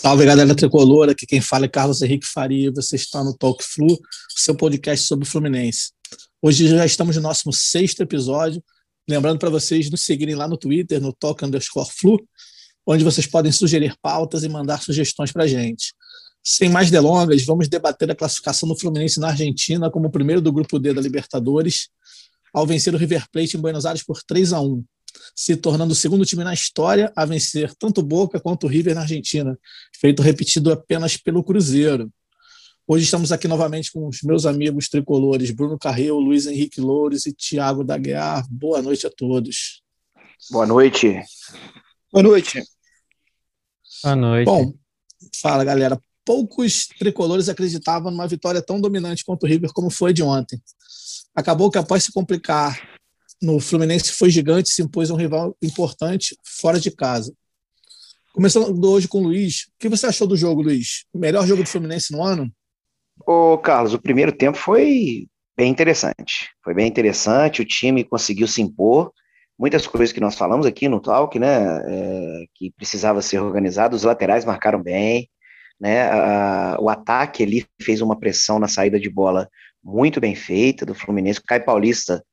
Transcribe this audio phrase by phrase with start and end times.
[0.00, 4.00] Salve galera tricolor, aqui quem fala é Carlos Henrique Faria, você está no Talk Flu,
[4.34, 5.92] seu podcast sobre o Fluminense.
[6.40, 8.64] Hoje já estamos no nosso sexto episódio,
[9.06, 12.18] lembrando para vocês nos seguirem lá no Twitter, no Talk Underscore Flu,
[12.86, 15.92] onde vocês podem sugerir pautas e mandar sugestões para a gente.
[16.42, 20.50] Sem mais delongas, vamos debater a classificação do Fluminense na Argentina como o primeiro do
[20.50, 21.90] grupo D da Libertadores,
[22.54, 24.82] ao vencer o River Plate em Buenos Aires por 3 a 1
[25.34, 29.58] se tornando o segundo time na história a vencer tanto Boca quanto River na Argentina,
[29.98, 32.10] feito repetido apenas pelo Cruzeiro.
[32.86, 37.32] Hoje estamos aqui novamente com os meus amigos tricolores Bruno Carreu, Luiz Henrique Loures e
[37.32, 38.44] Tiago Daguiar.
[38.50, 39.80] Boa noite a todos.
[40.50, 41.22] Boa noite.
[42.12, 42.60] Boa noite.
[44.02, 44.46] Boa noite.
[44.46, 44.74] Bom,
[45.40, 46.00] fala galera.
[46.24, 50.60] Poucos tricolores acreditavam numa vitória tão dominante contra o River como foi de ontem.
[51.34, 52.99] Acabou que após se complicar
[53.42, 57.32] no Fluminense foi gigante, se impôs um rival importante fora de casa.
[58.32, 61.04] Começando hoje com o Luiz, o que você achou do jogo, Luiz?
[61.14, 62.50] Melhor jogo do Fluminense no ano?
[63.26, 66.50] Ô, Carlos, o primeiro tempo foi bem interessante.
[66.62, 69.12] Foi bem interessante, o time conseguiu se impor.
[69.58, 74.04] Muitas coisas que nós falamos aqui no Talk, né, é, que precisava ser organizado, os
[74.04, 75.28] laterais marcaram bem,
[75.78, 79.48] né, a, o ataque ali fez uma pressão na saída de bola
[79.82, 81.40] muito bem feita do Fluminense.
[81.40, 82.24] O Caio Paulista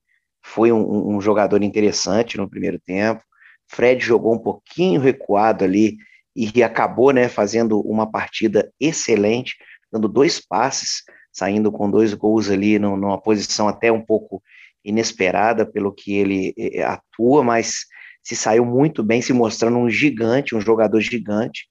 [0.47, 3.21] foi um, um, jogador interessante no primeiro tempo.
[3.67, 5.97] Fred jogou um pouquinho recuado ali
[6.35, 9.55] e acabou né, fazendo uma partida excelente,
[9.91, 14.41] dando dois passes, saindo com dois gols ali numa posição até um pouco
[14.85, 17.85] inesperada pelo que ele atua, mas
[18.23, 21.65] se saiu muito bem, se mostrando um gigante, um jogador gigante.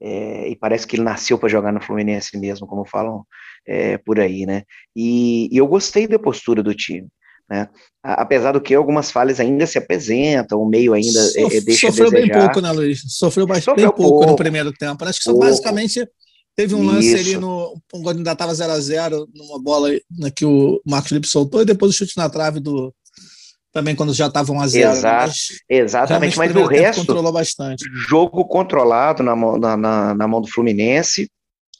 [0.00, 3.24] É, e parece que ele nasceu para jogar no Fluminense mesmo, como falam
[3.66, 4.62] é, por aí, né?
[4.96, 7.08] E, e, eu gostei da postura do time.
[7.50, 7.68] Né?
[8.02, 12.10] Apesar do que algumas falhas ainda se apresentam, o meio ainda Sof é, deixa Sofreu
[12.10, 13.02] bem pouco, né, Luiz?
[13.08, 15.04] Sofreu bastante bem pouco, pouco, no primeiro tempo.
[15.04, 16.08] Acho que só basicamente
[16.56, 17.30] teve um lance Isso.
[17.30, 21.26] ali no quando ainda estava 0 a 0 numa bola né, que o Marcos Felipe
[21.26, 22.94] soltou e depois o chute na trave do
[23.72, 27.84] também quando já estavam 1 a 0 Exato, mas, exatamente, mas o resto controlou bastante.
[28.08, 31.30] Jogo controlado na mão, na, na, na mão do Fluminense.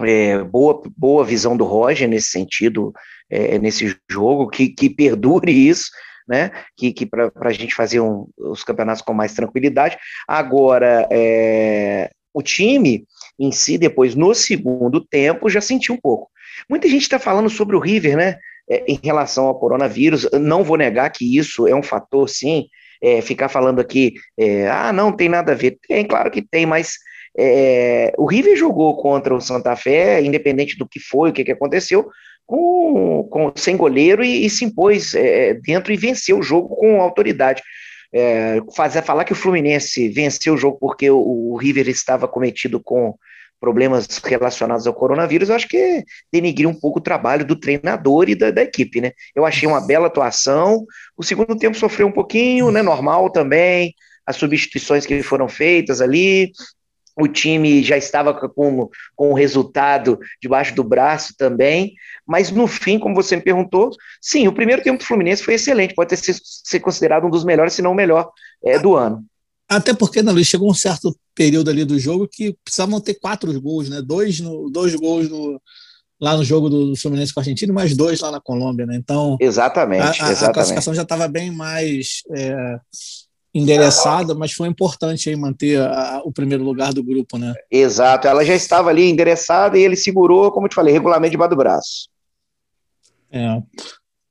[0.02, 2.92] É, boa, boa visão do Roger nesse sentido,
[3.30, 5.90] é, nesse jogo, que, que perdure isso,
[6.28, 6.50] né?
[6.76, 9.98] Que, que para a gente fazer um, os campeonatos com mais tranquilidade.
[10.28, 13.04] Agora, é, o time
[13.38, 16.30] em si, depois no segundo tempo, já sentiu um pouco.
[16.68, 18.38] Muita gente está falando sobre o River, né?
[18.70, 22.66] É, em relação ao coronavírus, não vou negar que isso é um fator, sim.
[23.02, 25.78] É, ficar falando aqui, é, ah, não tem nada a ver.
[25.88, 26.98] Tem, claro que tem, mas
[27.36, 31.52] é, o River jogou contra o Santa Fé, independente do que foi, o que, que
[31.52, 32.10] aconteceu,
[32.50, 37.00] com, com, sem goleiro e, e se impôs é, dentro e venceu o jogo com
[37.00, 37.62] autoridade.
[38.12, 42.80] É, fazer, falar que o Fluminense venceu o jogo porque o, o, River estava cometido
[42.80, 43.14] com
[43.60, 46.02] problemas relacionados ao coronavírus, eu acho que é
[46.32, 49.12] denigrir um pouco o trabalho do treinador e da, da, equipe, né?
[49.32, 50.84] Eu achei uma bela atuação.
[51.16, 52.82] O segundo tempo sofreu um pouquinho, né?
[52.82, 53.94] Normal também.
[54.26, 56.50] As substituições que foram feitas ali,
[57.18, 61.94] o time já estava com, com o resultado debaixo do braço também,
[62.26, 63.90] mas no fim, como você me perguntou,
[64.20, 67.44] sim, o primeiro tempo do Fluminense foi excelente, pode ter ser, ser considerado um dos
[67.44, 68.30] melhores, se não o melhor
[68.64, 69.24] é, do ano.
[69.68, 73.88] Até porque, não, chegou um certo período ali do jogo que precisavam ter quatro gols,
[73.88, 74.02] né?
[74.02, 75.60] Dois, no, dois gols no,
[76.20, 78.96] lá no jogo do Fluminense com a Argentina e mais dois lá na Colômbia, né?
[78.96, 80.44] Então, exatamente, a, a, exatamente.
[80.44, 82.78] a classificação já estava bem mais é,
[83.54, 87.52] endereçada, mas foi importante aí manter a, o primeiro lugar do grupo, né?
[87.70, 91.50] Exato, ela já estava ali endereçada e ele segurou, como eu te falei, regularmente debaixo
[91.50, 92.08] do braço.
[93.30, 93.60] É.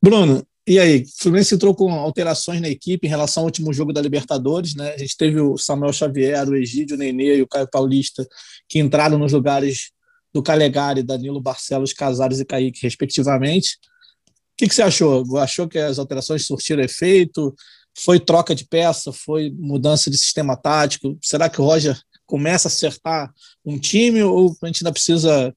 [0.01, 1.01] Bruno, e aí?
[1.01, 4.93] O Fluminense entrou com alterações na equipe em relação ao último jogo da Libertadores, né?
[4.93, 8.27] A gente teve o Samuel Xavier, o Egídio, o Nenê e o Caio Paulista,
[8.67, 9.91] que entraram nos lugares
[10.31, 13.79] do Calegari, Danilo Barcelos, Casares e Kaique, respectivamente.
[14.27, 15.37] O que, que você achou?
[15.37, 17.55] Achou que as alterações surtiram efeito?
[17.97, 19.11] Foi troca de peça?
[19.11, 21.17] Foi mudança de sistema tático?
[21.21, 23.33] Será que o Roger começa a acertar
[23.65, 25.53] um time ou a gente ainda precisa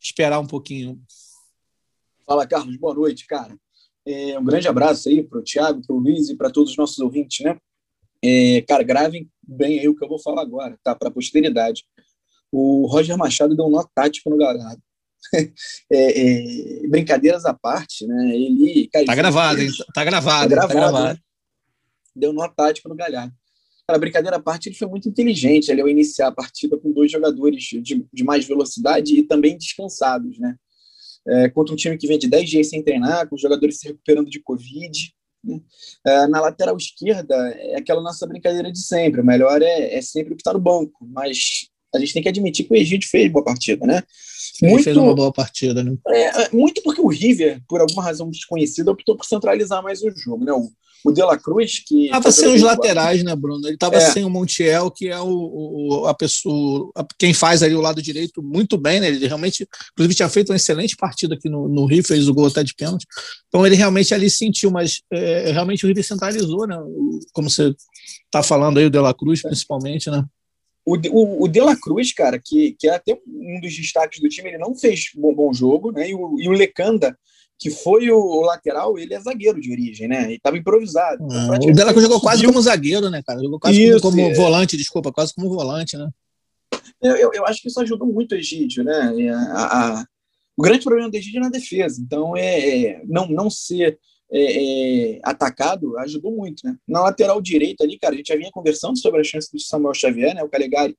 [0.00, 1.00] esperar um pouquinho?
[2.26, 2.76] Fala, Carlos.
[2.76, 3.56] Boa noite, cara.
[4.06, 6.76] É, um grande abraço aí para o Thiago, para o Luiz e para todos os
[6.76, 7.58] nossos ouvintes, né?
[8.24, 10.94] É, cara, gravem bem aí o que eu vou falar agora, tá?
[10.94, 11.84] Para a posteridade.
[12.50, 14.82] O Roger Machado deu um nó tático no Galhardo.
[15.92, 18.34] É, é, brincadeiras à parte, né?
[18.34, 18.88] Ele.
[18.92, 19.68] Cara, tá gravado, hein?
[19.92, 20.42] Tá gravado.
[20.42, 20.68] Tá gravado.
[20.68, 21.20] Tá gravado.
[22.18, 23.34] Deu nó tático no Galhardo.
[23.86, 27.10] Cara, brincadeira à parte, ele foi muito inteligente ali ao iniciar a partida com dois
[27.10, 30.56] jogadores de, de mais velocidade e também descansados, né?
[31.28, 33.88] É, contra um time que vem de 10 dias sem treinar, com os jogadores se
[33.88, 35.12] recuperando de Covid.
[35.44, 35.60] Né?
[36.04, 39.20] É, na lateral esquerda, é aquela nossa brincadeira de sempre.
[39.20, 42.28] O melhor é, é sempre o que está no banco, mas a gente tem que
[42.28, 44.02] admitir que o Egídio fez boa partida, né?
[44.62, 45.96] Muito, fez uma boa partida, né?
[46.08, 50.10] É, é, muito porque o River, por alguma razão desconhecida, optou por centralizar mais o
[50.10, 50.52] jogo, né?
[50.52, 50.70] O,
[51.04, 52.08] o De La Cruz, que.
[52.08, 53.66] Tava sem os laterais, né, Bruno?
[53.66, 54.00] Ele tava é.
[54.10, 56.90] sem o Montiel, que é o, o, a pessoa.
[57.18, 59.08] quem faz ali o lado direito muito bem, né?
[59.08, 62.46] Ele realmente, inclusive, tinha feito uma excelente partida aqui no, no Rio, fez o gol
[62.46, 63.06] até de pênalti.
[63.48, 66.76] Então ele realmente ali sentiu, mas é, realmente o River centralizou, né?
[67.32, 67.74] Como você
[68.30, 70.24] tá falando aí, o De La Cruz, principalmente, né?
[70.84, 74.28] O, o, o De La Cruz, cara, que, que é até um dos destaques do
[74.28, 76.08] time, ele não fez bom, bom jogo, né?
[76.08, 77.16] E o, e o Lecanda,
[77.58, 80.30] que foi o, o, lateral, ele é zagueiro de origem, né?
[80.30, 81.24] E estava improvisado.
[81.24, 83.40] Então, ah, o Dela jogou quase como zagueiro, né, cara?
[83.42, 84.34] Jogou quase isso, como, como é.
[84.34, 86.10] volante, desculpa, quase como volante, né?
[87.02, 89.32] Eu, eu, eu, acho que isso ajudou muito o Egídio, né?
[89.52, 90.04] A, a,
[90.56, 92.00] o grande problema do Egídio é na defesa.
[92.00, 93.98] Então, é, é não, não ser
[94.30, 96.76] é, é, atacado ajudou muito, né?
[96.86, 99.94] Na lateral direita ali, cara, a gente já vinha conversando sobre a chance do Samuel
[99.94, 100.42] Xavier, né?
[100.42, 100.96] O Calegari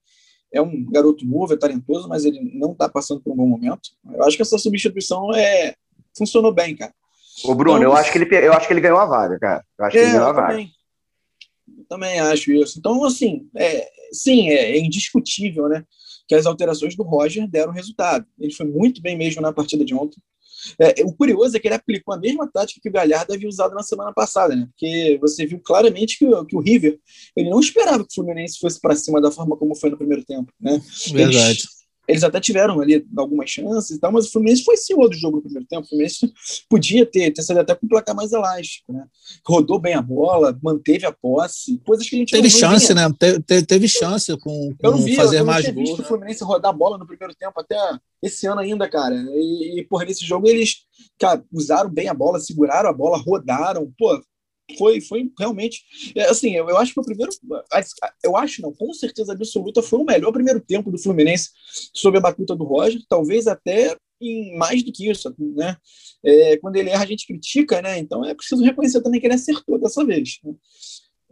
[0.51, 3.89] é um garoto novo, é talentoso, mas ele não está passando por um bom momento.
[4.12, 5.75] Eu acho que essa substituição é
[6.17, 6.93] funcionou bem, cara.
[7.43, 9.63] O Bruno, então, eu, acho que ele, eu acho que ele ganhou a vaga, cara.
[9.77, 10.47] Eu acho é, que ele é, ganhou a vaga.
[10.47, 10.71] Também,
[11.77, 12.79] eu também acho isso.
[12.79, 15.83] Então, assim, é, sim, é, é, indiscutível, né?
[16.27, 18.25] Que as alterações do Roger deram resultado.
[18.39, 20.19] Ele foi muito bem mesmo na partida de ontem.
[20.79, 23.75] É, o curioso é que ele aplicou a mesma tática que o Galhardo havia usado
[23.75, 24.67] na semana passada, né?
[24.67, 26.99] Porque você viu claramente que, que o River
[27.35, 30.25] ele não esperava que o Fluminense fosse para cima da forma como foi no primeiro
[30.25, 30.81] tempo, né?
[31.11, 31.45] Verdade.
[31.45, 31.76] Eles,
[32.07, 35.38] eles até tiveram ali algumas chances e tal, mas o Fluminense foi senhor do jogo
[35.38, 35.86] no primeiro tempo.
[35.86, 36.31] O Fluminense
[36.69, 39.06] podia ter, ter saído até com um placar mais elástico, né?
[39.45, 43.04] Rodou bem a bola, manteve a posse, coisas que a gente teve chance, né?
[43.19, 46.06] Teve, teve, chance com, com eu não vi, fazer eu não mais tinha visto o
[46.06, 47.77] Fluminense rodar a bola no primeiro tempo até
[48.21, 49.15] esse ano ainda, cara.
[49.15, 50.88] E, e porra, nesse jogo eles
[51.19, 54.21] cara, usaram bem a bola, seguraram a bola, rodaram, pô,
[54.77, 55.83] foi, foi realmente.
[56.15, 57.31] É, assim, eu, eu acho que o primeiro.
[58.23, 61.49] Eu acho, não, com certeza absoluta, foi o melhor primeiro tempo do Fluminense
[61.93, 65.77] sob a batuta do Roger, talvez até em mais do que isso, né?
[66.23, 67.97] É, quando ele erra, a gente critica, né?
[67.99, 70.39] Então é preciso reconhecer também que ele acertou dessa vez.
[70.43, 70.53] Né?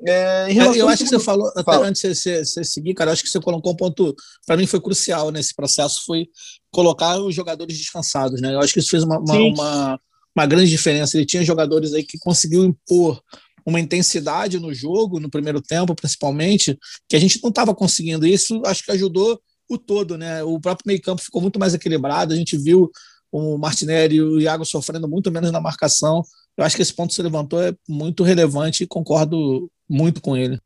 [0.08, 1.88] É, é eu acho que você falou, até Fala.
[1.88, 4.16] antes de você, você, seguir, cara, acho que você colocou um ponto,
[4.46, 6.28] para mim foi crucial nesse processo, foi
[6.72, 8.54] colocar os jogadores descansados, né?
[8.54, 10.00] Eu acho que isso fez uma, uma, uma
[10.36, 11.18] uma grande diferença.
[11.18, 13.22] Ele tinha jogadores aí que conseguiu impor
[13.66, 16.78] uma intensidade no jogo, no primeiro tempo, principalmente,
[17.10, 18.28] que a gente não estava conseguindo.
[18.28, 20.44] Isso acho que ajudou o todo, né?
[20.44, 22.34] O próprio meio-campo ficou muito mais equilibrado.
[22.34, 22.92] A gente viu
[23.32, 26.24] o Martinelli e o Iago sofrendo muito menos na marcação.
[26.56, 30.38] Eu acho que esse ponto que você levantou é muito relevante e concordo muito com
[30.38, 30.60] ele.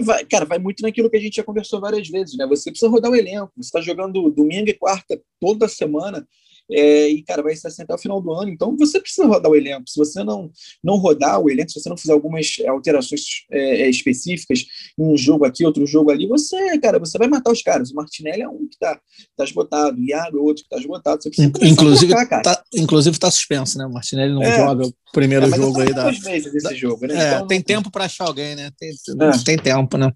[0.00, 2.46] Vai, cara, vai muito naquilo que a gente já conversou várias vezes, né?
[2.46, 3.52] Você precisa rodar o elenco.
[3.56, 6.26] Você está jogando domingo e quarta toda semana.
[6.70, 8.50] É, e, cara, vai ser assim até o final do ano.
[8.50, 9.88] Então, você precisa rodar o elenco.
[9.88, 10.50] Se você não,
[10.82, 14.64] não rodar o elenco, se você não fizer algumas alterações é, é específicas
[14.98, 17.90] em um jogo aqui, outro jogo ali, você, cara, você vai matar os caras.
[17.90, 19.00] O Martinelli é um que tá,
[19.36, 21.22] tá esgotado, o Iago é outro que tá esgotado.
[21.22, 21.30] Você
[21.62, 23.86] inclusive, colocar, tá, inclusive tá suspenso, né?
[23.86, 24.56] O Martinelli não é.
[24.56, 26.06] joga o primeiro é, jogo aí da.
[26.06, 27.14] Meses jogo, né?
[27.14, 28.70] É, então, tem tempo para achar alguém, né?
[28.78, 29.44] Tem, é.
[29.44, 30.12] tem tempo, né?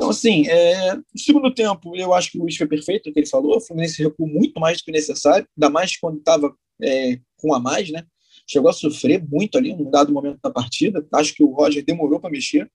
[0.00, 3.20] Então, assim, é, no segundo tempo, eu acho que o Luiz foi perfeito, o que
[3.20, 3.58] ele falou.
[3.58, 6.50] O Fluminense recuou muito mais do que necessário, ainda mais quando estava
[6.82, 8.02] é, com a mais, né?
[8.46, 11.06] Chegou a sofrer muito ali, num dado momento da partida.
[11.12, 12.66] Acho que o Roger demorou para mexer.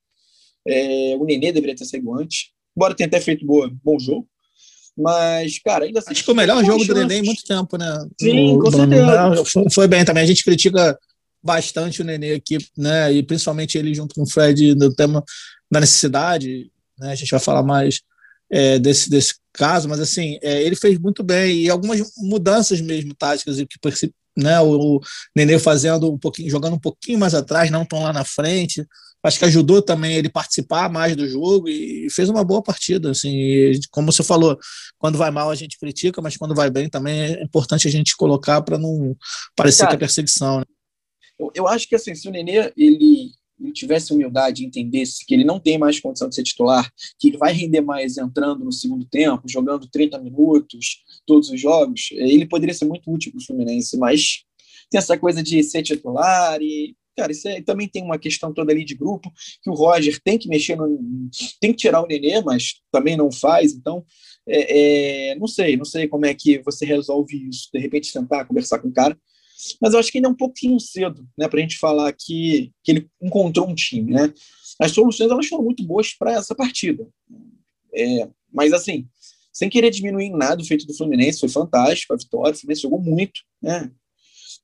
[0.67, 4.29] É, o Nenê deveria ter saído antes, embora tenha até feito boa, bom jogo.
[4.95, 6.11] Mas, cara, ainda assim.
[6.11, 8.07] Acho que o melhor jogo do Nenê em muito tempo, né?
[8.21, 9.43] Sim, com certeza.
[9.71, 10.21] Foi bem também.
[10.21, 10.95] A gente critica
[11.41, 13.11] bastante o Nenê aqui, né?
[13.11, 15.23] E principalmente ele junto com o Fred no tema
[15.71, 17.11] da necessidade né?
[17.11, 18.01] A gente vai falar mais
[18.49, 23.13] é, desse, desse caso, mas assim, é, ele fez muito bem e algumas mudanças mesmo
[23.15, 25.01] táticas que né, o, o
[25.35, 28.85] Nenê fazendo um pouquinho, jogando um pouquinho mais atrás, não tão lá na frente.
[29.23, 33.09] Acho que ajudou também ele participar mais do jogo e fez uma boa partida.
[33.09, 34.55] Assim, como você falou,
[34.99, 38.15] quando vai mal a gente critica, mas quando vai bem também é importante a gente
[38.15, 39.15] colocar para não
[39.55, 40.59] parecer Cara, que é perseguição.
[40.59, 40.65] Né?
[41.39, 45.33] Eu, eu acho que assim, se o Nenê ele ele tivesse humildade e entendesse que
[45.33, 48.71] ele não tem mais condição de ser titular, que ele vai render mais entrando no
[48.71, 53.45] segundo tempo, jogando 30 minutos, todos os jogos, ele poderia ser muito útil para o
[53.45, 54.43] Fluminense, mas
[54.89, 58.71] tem essa coisa de ser titular e cara, isso é, também tem uma questão toda
[58.71, 59.31] ali de grupo,
[59.63, 60.99] que o Roger tem que mexer, no,
[61.61, 64.05] tem que tirar o Nenê, mas também não faz, então,
[64.47, 68.45] é, é, não sei, não sei como é que você resolve isso, de repente sentar,
[68.45, 69.17] conversar com o cara,
[69.81, 72.71] mas eu acho que ainda é um pouquinho cedo né, para a gente falar que,
[72.83, 74.11] que ele encontrou um time.
[74.11, 74.33] Né?
[74.79, 77.07] As soluções elas foram muito boas para essa partida.
[77.93, 79.07] É, mas, assim,
[79.53, 82.53] sem querer diminuir em nada o feito do Fluminense, foi fantástico a vitória.
[82.53, 83.41] O Fluminense jogou muito.
[83.61, 83.89] Né?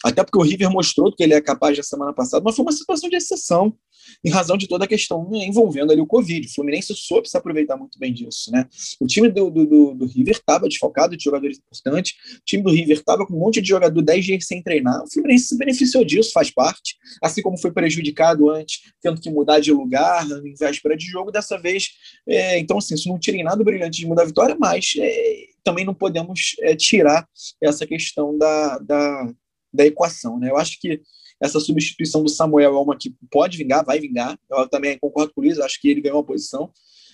[0.03, 2.71] Até porque o River mostrou que ele é capaz da semana passada, mas foi uma
[2.71, 3.75] situação de exceção,
[4.23, 6.47] em razão de toda a questão envolvendo ali o Covid.
[6.47, 8.67] O Fluminense soube se aproveitar muito bem disso, né?
[8.99, 12.97] O time do, do, do River estava desfalcado de jogadores importantes, o time do River
[12.97, 15.03] estava com um monte de jogador 10 dias sem treinar.
[15.03, 19.59] O Fluminense se beneficiou disso, faz parte, assim como foi prejudicado antes, tendo que mudar
[19.59, 21.89] de lugar em véspera de jogo, dessa vez.
[22.27, 25.45] É, então, assim, isso não tira em nada brilhante de mudar a vitória, mas é,
[25.63, 27.27] também não podemos é, tirar
[27.61, 29.33] essa questão da, da,
[29.73, 30.39] da equação.
[30.39, 30.49] Né?
[30.49, 31.01] Eu acho que
[31.41, 34.37] essa substituição do Samuel é uma que pode vingar, vai vingar.
[34.49, 36.71] Eu também concordo com o Luiz, acho que ele ganhou a posição.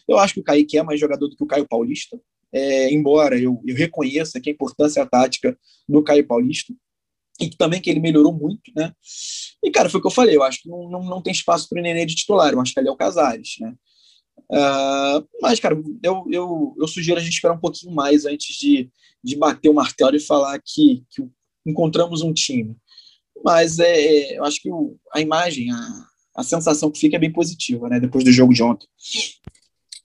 [0.08, 2.20] Eu acho que o Kaique é mais jogador do que o Caio Paulista,
[2.52, 6.74] é, embora eu, eu reconheça que a importância tática do Caio Paulista,
[7.40, 8.92] e também que ele melhorou muito, né?
[9.64, 11.68] E, cara, foi o que eu falei, eu acho que não, não, não tem espaço
[11.70, 13.76] para o Nenê de titular, eu acho que ali é o Casares, né?
[14.50, 18.90] Uh, mas, cara, eu, eu, eu sugiro a gente esperar um pouquinho mais antes de,
[19.24, 21.22] de bater o martelo e falar que, que
[21.70, 22.76] encontramos um time.
[23.44, 26.06] Mas é, é, eu acho que o, a imagem, a,
[26.36, 28.00] a sensação que fica é bem positiva, né?
[28.00, 28.88] Depois do jogo de ontem.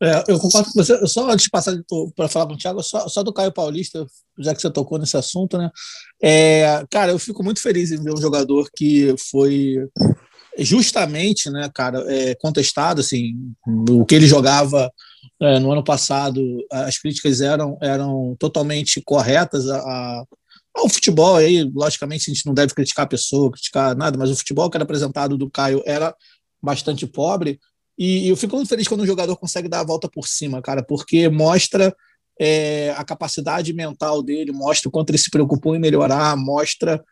[0.02, 1.06] É, eu concordo com você.
[1.06, 1.76] Só antes de passar
[2.16, 4.04] para falar com o Thiago, só, só, do Caio Paulista,
[4.38, 5.70] já que você tocou nesse assunto, né?
[6.20, 9.76] É, cara, eu fico muito feliz em ver um jogador que foi
[10.58, 13.34] justamente, né, cara, é, contestado, assim,
[13.88, 14.92] o que ele jogava
[15.40, 20.24] é, no ano passado, as críticas eram, eram totalmente corretas a,
[20.74, 24.36] ao futebol, aí, logicamente, a gente não deve criticar a pessoa, criticar nada, mas o
[24.36, 26.14] futebol que era apresentado do Caio era
[26.62, 27.60] bastante pobre,
[27.98, 30.82] e, eu fico muito feliz quando um jogador consegue dar a volta por cima, cara,
[30.82, 31.94] porque mostra
[32.40, 37.02] é, a capacidade mental dele, mostra o quanto ele se preocupou em melhorar, mostra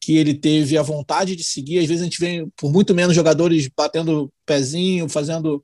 [0.00, 1.78] que ele teve a vontade de seguir.
[1.78, 5.62] Às vezes a gente vê por muito menos jogadores batendo pezinho, fazendo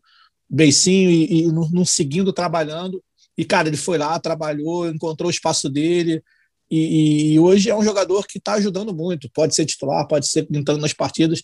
[0.49, 3.03] beicinho e, e não, não, seguindo, trabalhando.
[3.37, 6.23] E, cara, ele foi lá, trabalhou, encontrou o espaço dele.
[6.71, 9.31] E, e hoje é um jogador que está ajudando muito.
[9.33, 11.43] Pode ser titular, pode ser entrando nas partidas.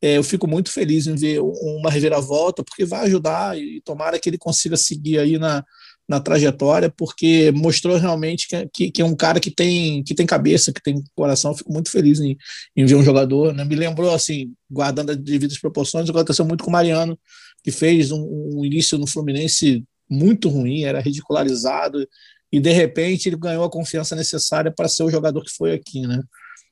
[0.00, 4.28] É, eu fico muito feliz em ver uma reviravolta, porque vai ajudar e tomara que
[4.28, 5.64] ele consiga seguir aí na,
[6.08, 10.26] na trajetória, porque mostrou realmente que, que, que, é um cara que tem, que tem
[10.26, 11.56] cabeça, que tem coração.
[11.56, 12.36] fico muito feliz em,
[12.76, 13.54] em ver um jogador.
[13.54, 13.64] Né?
[13.64, 17.18] Me lembrou, assim, guardando as devidas proporções, aconteceu muito com o Mariano,
[17.64, 18.22] que fez um,
[18.54, 22.06] um início no Fluminense muito ruim, era ridicularizado,
[22.52, 26.06] e de repente ele ganhou a confiança necessária para ser o jogador que foi aqui.
[26.06, 26.22] Né?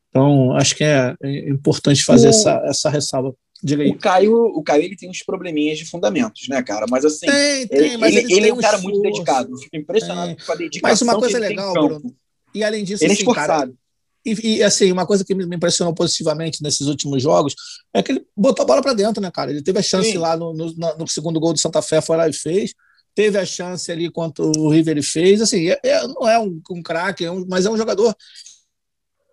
[0.09, 2.31] Então, acho que é, é importante fazer o...
[2.31, 3.35] essa, essa ressalva.
[3.63, 3.91] Diga aí.
[3.91, 6.87] O Caio, o Caio ele tem uns probleminhas de fundamentos, né, cara?
[6.89, 9.51] Mas assim, tem, tem, ele, mas ele, ele é um cara muito dedicado.
[9.51, 10.45] Eu fico impressionado tem.
[10.45, 10.91] com a dedicação.
[10.91, 12.15] Mas uma coisa legal, Bruno.
[12.55, 13.73] E além disso, ele é assim, é esforçado.
[13.73, 13.85] Cara,
[14.25, 17.55] e, e, assim, uma coisa que me impressionou positivamente nesses últimos jogos
[17.93, 19.51] é que ele botou a bola para dentro, né, cara?
[19.51, 20.19] Ele teve a chance Sim.
[20.19, 22.73] lá no, no, no, segundo gol do Santa Fé, foi lá e fez.
[23.15, 25.41] Teve a chance ali contra o River fez.
[25.41, 28.15] Assim, é, é, não é um, um craque, é um, mas é um jogador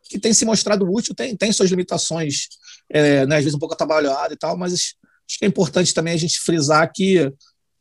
[0.04, 2.50] que tem se mostrado útil, tem, tem suas limitações,
[2.90, 6.14] é, né, às vezes um pouco atabalhado e tal, mas acho que é importante também
[6.14, 7.32] a gente frisar que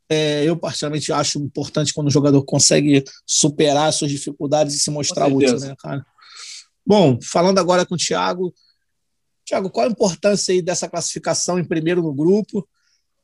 [0.08, 5.26] é, eu particularmente acho importante quando o jogador consegue superar suas dificuldades e se mostrar
[5.26, 6.04] útil, né, cara?
[6.84, 8.52] Bom, falando agora com o Thiago.
[9.44, 12.68] Thiago, qual a importância aí dessa classificação em primeiro no grupo?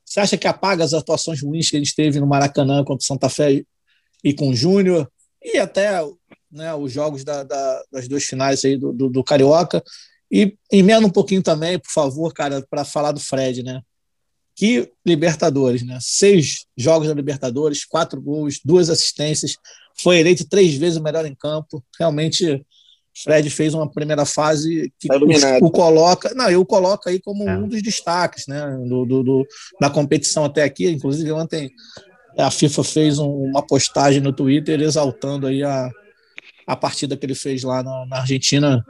[0.07, 3.05] Você acha que apaga as atuações ruins que a gente teve no Maracanã contra o
[3.05, 3.61] Santa Fé
[4.23, 5.11] e com o Júnior?
[5.43, 6.01] E até
[6.49, 9.83] né, os jogos da, da, das duas finais aí do, do, do Carioca.
[10.31, 13.81] E emenda um pouquinho também, por favor, cara, para falar do Fred, né?
[14.55, 15.99] Que Libertadores, né?
[16.01, 19.57] Seis jogos da Libertadores, quatro gols, duas assistências,
[19.99, 21.83] foi eleito três vezes o melhor em campo.
[21.99, 22.65] Realmente,
[23.23, 27.49] Fred fez uma primeira fase que tá o, o, coloca, não, eu coloco aí como
[27.49, 27.57] é.
[27.57, 28.65] um dos destaques, né?
[28.87, 29.47] Do, do, do,
[29.81, 30.89] da competição até aqui.
[30.89, 31.71] Inclusive ontem
[32.37, 35.89] a FIFA fez um, uma postagem no Twitter exaltando aí a,
[36.67, 38.85] a partida que ele fez lá na, na Argentina.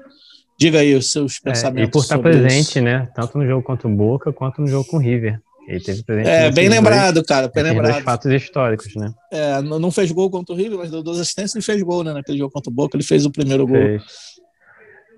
[0.59, 1.83] Diga aí os seus pensamentos.
[1.83, 2.81] É, e por estar presente, isso.
[2.81, 3.07] né?
[3.15, 5.39] Tanto no jogo contra o Boca quanto no jogo com o River.
[5.67, 6.29] Ele teve presente.
[6.29, 7.91] É, bem lembrado, dois, cara, bem lembrado.
[7.91, 9.13] Dois fatos históricos, né?
[9.29, 12.13] É, não fez gol contra o River, mas deu duas assistências e fez gol, né?
[12.13, 13.75] Naquele jogo contra o Boca, ele fez o primeiro gol.
[13.75, 14.03] Fez.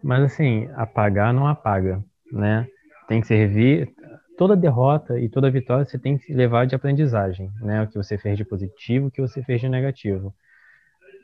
[0.03, 2.67] Mas assim, apagar não apaga, né?
[3.07, 3.93] Tem que servir.
[4.37, 7.83] Toda derrota e toda vitória você tem que levar de aprendizagem, né?
[7.83, 10.33] O que você fez de positivo, o que você fez de negativo.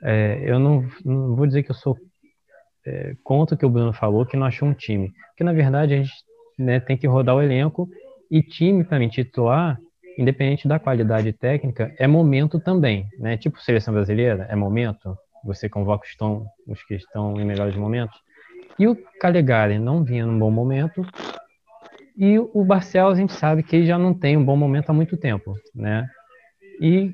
[0.03, 1.97] É, eu não, não, vou dizer que eu sou
[2.85, 5.11] é, contra o que o Bruno falou, que não achou um time.
[5.29, 6.13] Porque, na verdade, a gente
[6.59, 7.89] né, tem que rodar o elenco
[8.29, 9.77] e time, mim, titular,
[10.17, 13.07] independente da qualidade técnica, é momento também.
[13.19, 13.37] Né?
[13.37, 15.17] Tipo seleção brasileira, é momento.
[15.43, 18.17] Você convoca os, tom, os que estão em melhores momentos.
[18.79, 21.05] E o Calegari não vinha num bom momento.
[22.17, 25.17] E o Barcelos, a gente sabe que já não tem um bom momento há muito
[25.17, 25.53] tempo.
[25.73, 26.07] Né?
[26.81, 27.13] E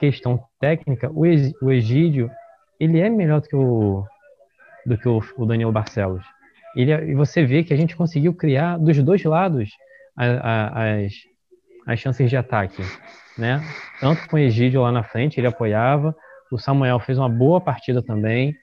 [0.00, 1.24] questão técnica, o,
[1.70, 2.30] Egídio,
[2.80, 4.04] ele é melhor do que o,
[4.84, 6.24] do que o, Daniel Barcelos.
[6.74, 9.70] Ele, e você vê que a gente conseguiu criar dos dois lados
[10.16, 11.12] a, a, as,
[11.86, 12.82] as chances de ataque,
[13.36, 13.60] né?
[14.00, 16.14] Tanto com o Egídio lá na frente, ele apoiava,
[16.50, 18.54] o Samuel fez uma boa partida também,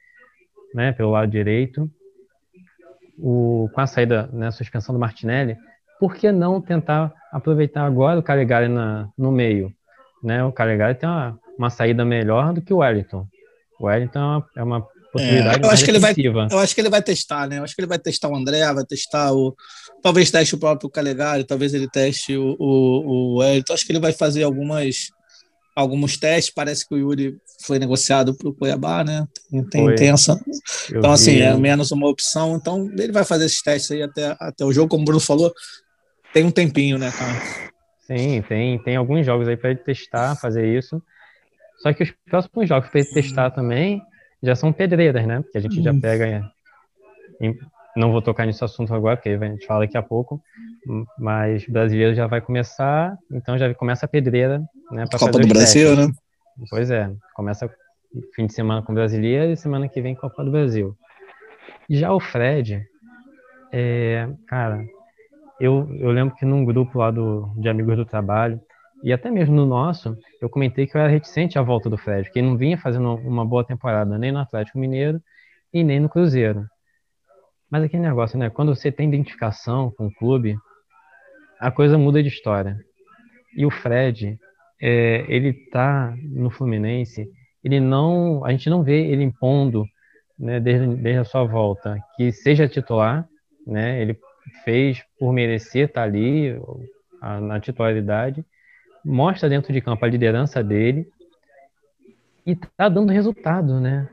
[0.74, 1.90] né, pelo lado direito.
[3.18, 5.56] O, com a saída, né, a suspensão do Martinelli,
[5.98, 9.72] por que não tentar aproveitar agora o Calegari na, no meio?
[10.22, 10.42] Né?
[10.44, 13.26] O Calegari tem uma, uma saída melhor do que o Wellington.
[13.78, 16.14] O Wellington é uma, é uma possibilidade é, eu acho que ele vai
[16.50, 17.58] Eu acho que ele vai testar, né?
[17.58, 19.54] Eu acho que ele vai testar o André, vai testar o...
[20.02, 23.72] Talvez teste o próprio Calegari, talvez ele teste o, o, o Wellington.
[23.72, 25.10] Acho que ele vai fazer algumas
[25.74, 26.52] alguns testes.
[26.54, 27.36] Parece que o Yuri
[27.66, 29.26] foi negociado para o Cuiabá, né?
[29.70, 30.40] Tem, tem essa.
[30.90, 31.42] então, assim, vi.
[31.42, 32.56] é menos uma opção.
[32.56, 35.52] Então, ele vai fazer esses testes aí até, até o jogo, como o Bruno falou,
[36.32, 37.40] tem um tempinho, né, cara?
[38.06, 41.00] Sim, tem, tem alguns jogos aí para ele testar, fazer isso.
[41.82, 44.02] Só que os próximos jogos para ele testar também
[44.42, 45.40] já são pedreiras, né?
[45.40, 46.50] Porque a gente já pega.
[47.40, 47.56] Em,
[47.96, 50.40] não vou tocar nesse assunto agora, porque a gente fala daqui a pouco.
[51.18, 55.04] Mas brasileiro já vai começar, então já começa a pedreira, né?
[55.10, 56.08] Copa do Brasil, testes.
[56.08, 56.14] né?
[56.70, 57.70] Pois é, começa
[58.34, 60.96] fim de semana com o brasileiro e semana que vem Copa do Brasil.
[61.88, 62.84] Já o Fred,
[63.72, 64.84] é, cara,
[65.60, 68.60] eu, eu lembro que num grupo lá do, de amigos do trabalho,
[69.02, 72.30] e até mesmo no nosso, eu comentei que eu era reticente à volta do Fred,
[72.30, 75.20] que ele não vinha fazendo uma boa temporada nem no Atlético Mineiro
[75.72, 76.66] e nem no Cruzeiro.
[77.70, 78.50] Mas aquele negócio, né?
[78.50, 80.56] Quando você tem identificação com o clube,
[81.58, 82.76] a coisa muda de história.
[83.56, 84.38] E o Fred,
[84.80, 87.26] é, ele tá no Fluminense,
[87.64, 89.84] ele não, a gente não vê ele impondo,
[90.38, 93.26] né, desde, desde a sua volta, que seja titular,
[93.66, 94.00] né?
[94.00, 94.18] Ele
[94.64, 96.60] fez por merecer estar tá ali
[97.20, 98.44] a, na titularidade
[99.04, 101.08] mostra dentro de campo a liderança dele
[102.46, 104.08] e tá dando resultado, né?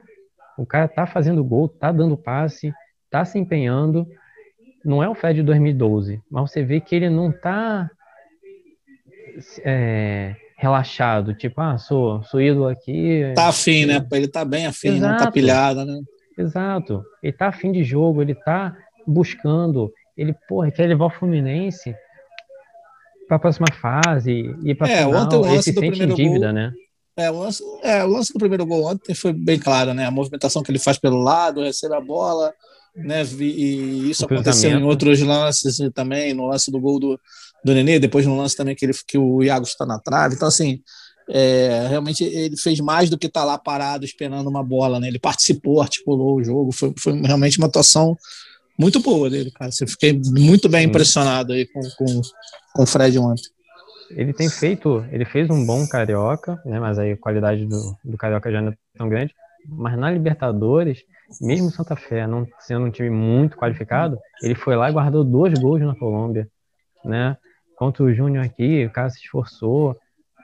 [0.58, 2.74] O cara tá fazendo gol, tá dando passe,
[3.10, 4.08] tá se empenhando.
[4.84, 7.90] Não é o Fred de 2012, mas você vê que ele não tá
[9.64, 13.32] é, relaxado, tipo, ah, sou, sou ídolo aqui.
[13.36, 14.06] Tá afim, né?
[14.12, 15.12] Ele tá bem afim, Exato.
[15.12, 16.02] não tá pilhado, né?
[16.38, 17.04] Exato.
[17.22, 19.94] Ele tá afim de jogo, ele tá buscando.
[20.16, 21.96] Ele, porra, quer levar o Fluminense
[23.28, 26.54] para a próxima fase e para é, final, ontem o lance do primeiro dívida, gol,
[26.54, 26.74] né?
[27.18, 30.06] É o, lance, é, o lance do primeiro gol ontem foi bem claro, né?
[30.06, 32.54] A movimentação que ele faz pelo lado, recebe a bola,
[32.96, 33.24] né?
[33.40, 37.20] E isso aconteceu em outros lances também, no lance do gol do,
[37.64, 40.36] do Nenê, depois no lance também que, ele, que o Iago está na trave.
[40.36, 40.80] Então, assim,
[41.30, 45.08] é, realmente ele fez mais do que estar tá lá parado esperando uma bola, né?
[45.08, 48.16] Ele participou, articulou o jogo, foi, foi realmente uma atuação
[48.78, 49.72] muito boa dele, cara.
[49.82, 52.22] Eu fiquei muito bem impressionado aí com, com,
[52.74, 53.50] com o Fred ontem.
[54.12, 56.80] Ele tem feito, ele fez um bom carioca, né?
[56.80, 59.34] Mas aí a qualidade do, do carioca já não é tão grande.
[59.68, 61.04] Mas na Libertadores,
[61.42, 65.60] mesmo Santa Fé não sendo um time muito qualificado, ele foi lá e guardou dois
[65.60, 66.48] gols na Colômbia,
[67.04, 67.36] né?
[67.76, 69.98] Contra o Júnior aqui, o cara se esforçou.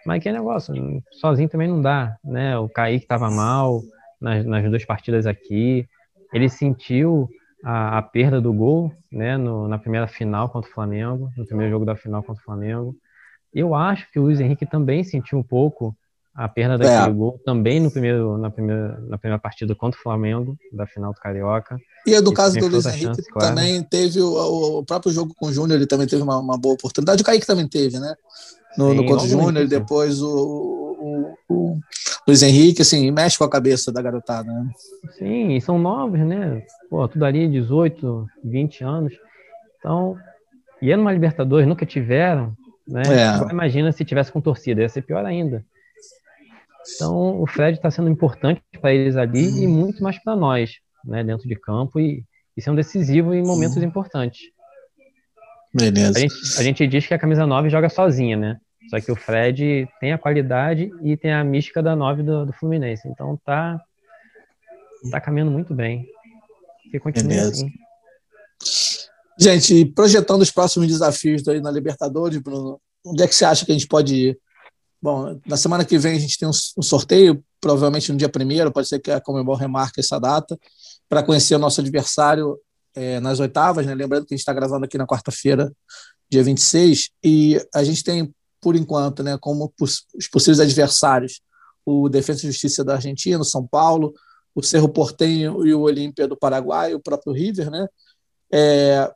[0.06, 0.74] Mas que negócio,
[1.12, 2.58] sozinho também não dá, né?
[2.58, 3.82] O Kaique estava mal
[4.20, 5.88] nas, nas duas partidas aqui.
[6.34, 7.30] Ele sentiu
[7.64, 11.72] a, a perda do gol, né, no, na primeira final contra o Flamengo, no primeiro
[11.72, 12.96] jogo da final contra o Flamengo.
[13.54, 15.96] Eu acho que o Luiz Henrique também sentiu um pouco
[16.36, 17.14] a perda daquele é.
[17.14, 21.20] gol também no primeiro, na, primeira, na primeira partida contra o Flamengo, da final do
[21.20, 21.80] Carioca.
[22.08, 23.88] E do caso do Luiz Henrique chance, também claro.
[23.90, 27.22] teve o, o, próprio jogo com o Júnior, ele também teve uma, uma, boa oportunidade.
[27.22, 28.16] O Kaique também teve, né?
[28.78, 31.80] No, Sim, no contra o Júnior, depois o, o, o,
[32.28, 34.70] Luiz Henrique, assim, mexe com a cabeça da garotada, né?
[35.18, 36.66] Sim, são novos, né?
[36.90, 39.14] Pô, tudo ali, 18, 20 anos.
[39.78, 40.18] Então,
[40.82, 42.56] e é numa Libertadores, nunca tiveram,
[42.88, 43.02] né?
[43.08, 43.52] É.
[43.52, 45.66] Imagina se tivesse com torcida, ia ser pior ainda.
[46.96, 49.58] Então, o Fred está sendo importante para eles ali hum.
[49.58, 50.72] e muito mais para nós,
[51.06, 51.24] né?
[51.24, 52.24] Dentro de campo e,
[52.56, 53.84] e sendo decisivo em momentos hum.
[53.84, 54.42] importantes.
[55.74, 56.18] Beleza.
[56.18, 58.58] A gente, a gente diz que a camisa 9 joga sozinha, né?
[58.90, 62.54] Só que o Fred tem a qualidade e tem a mística da 9 do, do
[62.54, 63.08] Fluminense.
[63.08, 63.82] Então tá,
[65.10, 66.08] tá caminhando muito bem.
[66.92, 67.72] Que continue assim.
[69.40, 73.72] Gente, projetando os próximos desafios aí na Libertadores, Bruno, onde é que você acha que
[73.72, 74.40] a gente pode ir?
[75.02, 78.88] Bom, na semana que vem a gente tem um, sorteio, provavelmente no dia primeiro, pode
[78.88, 80.58] ser que a Comembol remarque essa data,
[81.10, 82.58] para conhecer o nosso adversário
[82.96, 83.94] é, nas oitavas, né?
[83.94, 85.74] Lembrando que a gente está gravando aqui na quarta-feira,
[86.30, 91.42] dia 26, e a gente tem por enquanto, né, como os possíveis adversários,
[91.86, 94.14] o Defesa e Justiça da Argentina, o São Paulo,
[94.56, 97.88] o Cerro Portenho e o Olímpia do Paraguai, o próprio River, né?
[98.52, 99.12] É,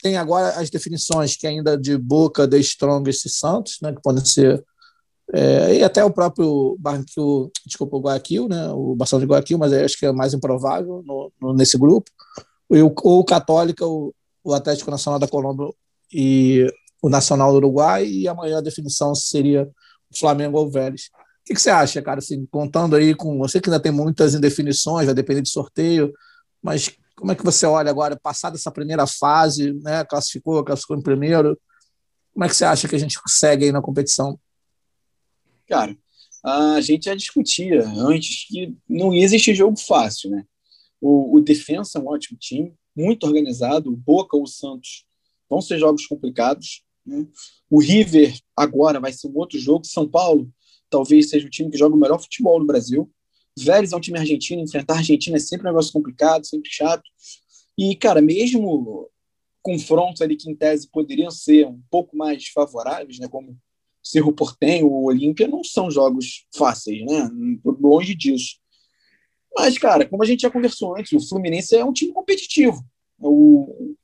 [0.00, 4.24] tem agora as definições que ainda de Boca, The Strongest e Santos, né, que podem
[4.24, 4.62] ser
[5.32, 9.72] é, e até o próprio Barranquil, desculpa, o Guayaquil, né, o Barcelona de Guayaquil, mas
[9.72, 12.10] acho que é mais improvável no, no, nesse grupo.
[12.68, 15.72] ou o Católica, o, o Atlético Nacional da Colômbia
[16.12, 16.66] e
[17.04, 19.68] o Nacional do Uruguai, e amanhã a definição seria
[20.10, 21.10] o Flamengo ou o Vélez.
[21.12, 22.18] O que, que, você acha, cara?
[22.18, 23.36] Assim, contando aí com.
[23.36, 26.14] você que ainda tem muitas indefinições, vai depender de sorteio,
[26.62, 30.02] mas como é que você olha agora, passada essa primeira fase, né?
[30.06, 31.60] Classificou, classificou em primeiro.
[32.32, 34.40] Como é que você acha que a gente segue aí na competição?
[35.68, 35.94] Cara,
[36.42, 40.42] a gente já discutia antes que não ia existir jogo fácil, né?
[41.02, 43.92] O, o Defensa é um ótimo time, muito organizado.
[43.92, 45.04] O Boca ou o Santos
[45.50, 46.82] vão ser jogos complicados.
[47.06, 47.26] Né?
[47.70, 49.86] O River agora vai ser um outro jogo.
[49.86, 50.50] São Paulo
[50.90, 53.10] talvez seja o time que joga o melhor futebol no Brasil.
[53.58, 57.02] Vélez é um time argentino, enfrentar a Argentina é sempre um negócio complicado, sempre chato.
[57.78, 59.10] E, cara, mesmo
[59.62, 63.56] confrontos ali que em tese poderiam ser um pouco mais favoráveis, né, como
[64.02, 67.30] Cerro Portenho ou Olímpia, não são jogos fáceis, né?
[67.64, 68.56] Longe disso.
[69.56, 72.84] Mas, cara, como a gente já conversou antes, o Fluminense é um time competitivo.
[73.18, 73.94] O,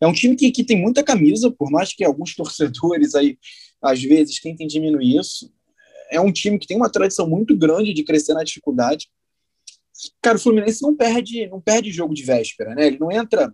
[0.00, 3.38] é um time que, que tem muita camisa, por mais que alguns torcedores aí,
[3.82, 5.52] às vezes, tentem diminuir isso.
[6.10, 9.08] É um time que tem uma tradição muito grande de crescer na dificuldade.
[10.22, 12.86] Cara, o Fluminense não perde, não perde jogo de véspera, né?
[12.86, 13.52] Ele não entra,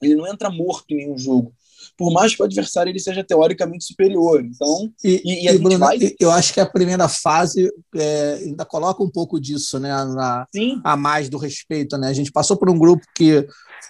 [0.00, 1.52] ele não entra morto em nenhum jogo.
[1.96, 4.42] Por mais que o adversário ele seja teoricamente superior.
[4.44, 5.98] Então, e, e, e Bruno, vai...
[6.18, 9.88] eu acho que a primeira fase é, ainda coloca um pouco disso, né?
[9.88, 10.46] Na,
[10.84, 12.08] a mais do respeito, né?
[12.08, 13.46] A gente passou por um grupo que,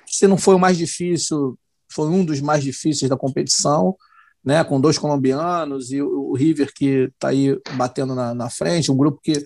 [0.06, 1.58] se não foi o mais difícil,
[1.90, 3.96] foi um dos mais difíceis da competição,
[4.44, 8.96] né, com dois colombianos e o, River que está aí batendo na, na, frente, um
[8.96, 9.44] grupo que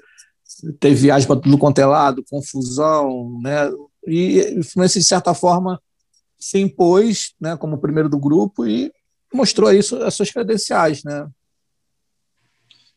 [0.78, 3.70] teve viagem para tudo quanto é lado, confusão, né,
[4.06, 5.80] e o Fluminense, de certa forma,
[6.38, 8.92] se impôs né, como primeiro do grupo e
[9.32, 11.26] mostrou isso as suas credenciais, né?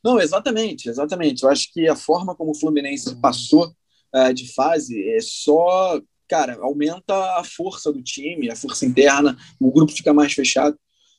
[0.03, 1.43] Não, exatamente, exatamente.
[1.43, 3.73] Eu acho que a forma como o Fluminense passou
[4.13, 9.71] uh, de fase é só cara, aumenta a força do time, a força interna, o
[9.71, 10.77] grupo fica mais fechado.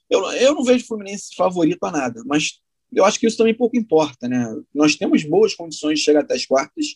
[0.09, 2.61] Eu, eu não vejo o Fluminense favorito a nada, mas
[2.93, 4.47] eu acho que isso também pouco importa, né?
[4.75, 6.87] Nós temos boas condições de chegar até as quartas,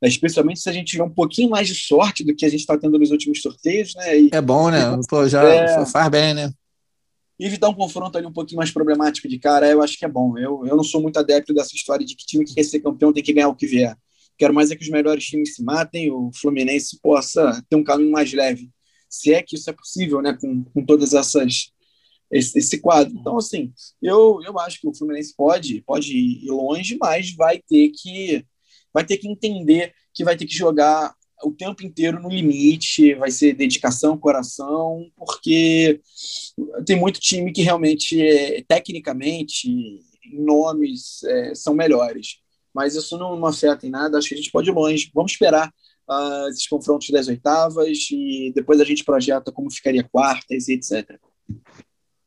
[0.00, 0.08] né?
[0.08, 2.76] especialmente se a gente tiver um pouquinho mais de sorte do que a gente está
[2.76, 4.20] tendo nos últimos sorteios, né?
[4.20, 4.98] E, é bom, né?
[5.08, 6.52] Pô, já é, faz bem, né?
[7.38, 10.36] Evitar um confronto ali um pouquinho mais problemático de cara, eu acho que é bom.
[10.36, 13.12] Eu, eu não sou muito adepto dessa história de que time que quer ser campeão
[13.12, 13.96] tem que ganhar o que vier.
[14.40, 18.10] Quero mais é que os melhores times se matem, o Fluminense possa ter um caminho
[18.10, 18.70] mais leve,
[19.06, 21.70] se é que isso é possível, né, com, com todas essas
[22.32, 23.12] esse, esse quadro.
[23.14, 27.90] Então, assim, eu, eu acho que o Fluminense pode pode ir longe, mas vai ter
[27.90, 28.42] que
[28.94, 33.30] vai ter que entender que vai ter que jogar o tempo inteiro no limite, vai
[33.30, 36.00] ser dedicação, coração, porque
[36.86, 39.68] tem muito time que realmente, é, tecnicamente,
[40.32, 42.39] nomes, é, são melhores
[42.74, 44.18] mas isso não, afeta em nada.
[44.18, 45.10] Acho que a gente pode ir longe.
[45.14, 45.72] Vamos esperar
[46.08, 51.18] uh, esses confrontos das oitavas e depois a gente projeta como ficaria quartas e etc.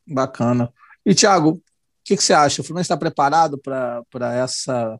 [0.06, 0.72] Bacana.
[1.04, 1.62] E, Thiago, o
[2.04, 2.60] que, que, você acha?
[2.60, 4.98] O Fluminense está preparado para essa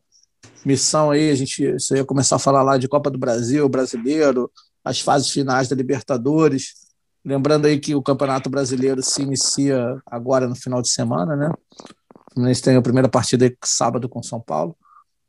[0.64, 1.30] missão aí?
[1.30, 4.50] A gente você ia começar a falar lá de Copa do Brasil, brasileiro,
[4.83, 6.85] as fases finais da Libertadores.
[7.24, 11.50] Lembrando aí que o Campeonato Brasileiro se inicia agora no final de semana, né?
[11.50, 14.76] O Fluminense tem a primeira partida sábado com São Paulo.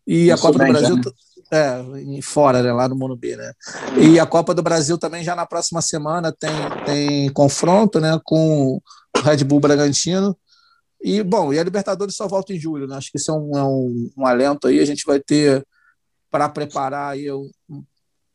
[0.06, 0.96] E a Copa do Brasil.
[0.96, 1.04] Né?
[1.52, 3.54] É, fora, né, lá no Morumbi, né?
[3.98, 6.52] E a Copa do Brasil também já na próxima semana tem,
[6.86, 10.36] tem confronto, né, com o Red Bull Bragantino.
[11.02, 12.96] E, bom, e a Libertadores só volta em julho, né?
[12.96, 14.80] Acho que isso é um, é um, um alento aí.
[14.80, 15.64] A gente vai ter
[16.32, 17.84] para preparar aí um, um,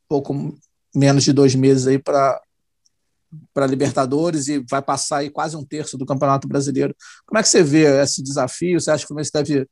[0.09, 0.56] pouco
[0.94, 2.40] menos de dois meses aí para
[3.54, 6.94] para Libertadores e vai passar aí quase um terço do Campeonato Brasileiro.
[7.24, 8.80] Como é que você vê esse desafio?
[8.80, 9.68] Você acha que o Fluminense deve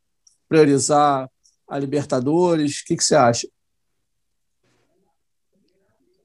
[0.48, 1.28] priorizar
[1.68, 2.81] a Libertadores?
[2.81, 3.48] O que, que você acha?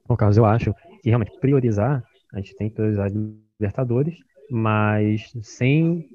[0.08, 2.02] No caso, eu acho que realmente priorizar,
[2.32, 4.16] a gente tem que priorizar a Libertadores,
[4.50, 6.08] mas sem,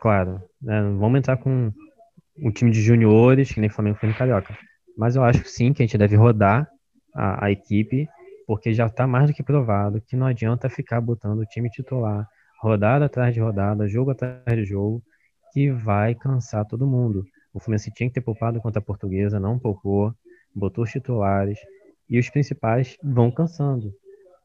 [0.00, 1.72] claro, né, vamos entrar com
[2.38, 4.56] um time de juniores, que nem Flamengo foi no Carioca.
[4.96, 6.68] Mas eu acho sim que a gente deve rodar
[7.14, 8.08] a, a equipe,
[8.46, 12.28] porque já está mais do que provado que não adianta ficar botando o time titular,
[12.60, 15.02] rodada atrás de rodada, jogo atrás de jogo,
[15.52, 17.24] que vai cansar todo mundo.
[17.56, 20.14] O Fluminense tinha que ter poupado contra a Portuguesa, não poupou,
[20.54, 21.58] botou os titulares
[22.06, 23.94] e os principais vão cansando.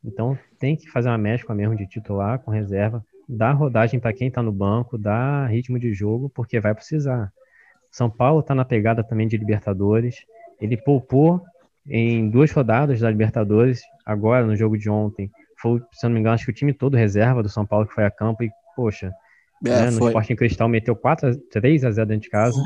[0.02, 4.30] Então tem que fazer uma mescla mesmo de titular com reserva, dar rodagem para quem
[4.30, 7.34] está no banco, dar ritmo de jogo, porque vai precisar.
[7.91, 10.26] São Paulo está na pegada também de Libertadores.
[10.62, 11.43] Ele poupou
[11.86, 15.30] em duas rodadas da Libertadores, agora no jogo de ontem.
[15.58, 17.93] Foi, se não me engano, acho que o time todo reserva do São Paulo que
[17.93, 19.12] foi a campo e, poxa,
[19.65, 22.58] é, né, no Sporting Cristal meteu 4 a, 3 a 0 dentro de casa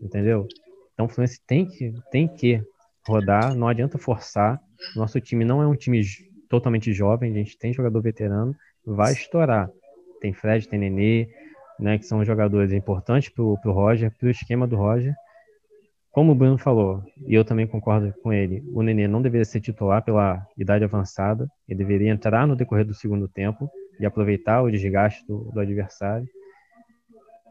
[0.00, 0.46] entendeu?
[0.92, 2.62] Então o Fluminense tem que, tem que
[3.06, 4.60] rodar, não adianta forçar.
[4.94, 6.02] Nosso time não é um time
[6.48, 9.70] totalmente jovem, a gente tem jogador veterano, vai estourar.
[10.20, 11.28] Tem Fred, tem Nenê,
[11.78, 15.14] né, que são jogadores importantes para o Roger, para o esquema do Roger.
[16.10, 19.60] Como o Bruno falou, e eu também concordo com ele, o Nenê não deveria ser
[19.60, 24.70] titular pela idade avançada, ele deveria entrar no decorrer do segundo tempo e aproveitar o
[24.70, 26.26] desgaste do, do adversário.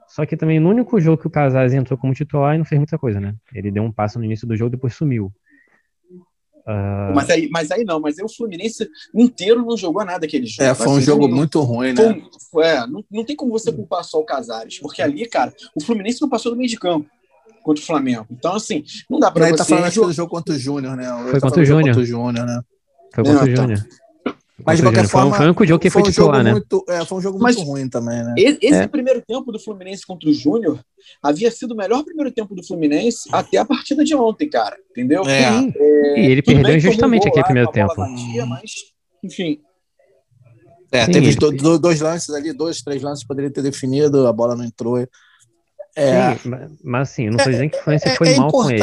[0.09, 2.79] Só que também no único jogo que o Casares entrou como titular e não fez
[2.79, 3.35] muita coisa, né?
[3.53, 5.31] Ele deu um passo no início do jogo, depois sumiu.
[6.65, 7.13] Uh...
[7.13, 10.63] Mas, aí, mas aí não, mas aí o Fluminense inteiro não jogou nada aquele jogo.
[10.63, 12.21] É, foi um assim, jogo não, muito ruim, né?
[12.51, 15.83] Foi, é, não, não tem como você culpar só o Casares, porque ali, cara, o
[15.83, 17.07] Fluminense não passou do meio de campo
[17.63, 18.25] contra o Flamengo.
[18.31, 19.49] Então, assim, não dá pra você...
[19.51, 21.05] Ele tá falando acho do jogo contra o Júnior, né?
[21.05, 21.95] Foi tá contra o Júnior.
[21.95, 22.61] né?
[23.13, 23.79] Foi contra o Júnior.
[24.69, 25.35] Mas de qualquer forma.
[25.35, 26.51] Foi único jogo que foi, foi um titular, né?
[26.51, 28.35] Muito, é, foi um jogo Mas muito ruim também, né?
[28.37, 28.87] Esse é.
[28.87, 30.79] primeiro tempo do Fluminense contra o Júnior
[31.23, 34.77] havia sido o melhor primeiro tempo do Fluminense até a partida de ontem, cara.
[34.91, 35.23] Entendeu?
[35.25, 35.43] É.
[35.75, 37.95] é e ele perdeu injustamente aquele primeiro tempo.
[37.95, 38.71] Batia, mas,
[39.23, 39.59] enfim.
[40.91, 41.35] É, Sim, teve ele...
[41.35, 44.97] dois, dois lances ali, dois, três lances poderia ter definido, a bola não entrou.
[45.95, 46.51] É, Sim,
[46.83, 48.81] mas assim, não estou dizendo que o Fluminense é, foi mal com ele.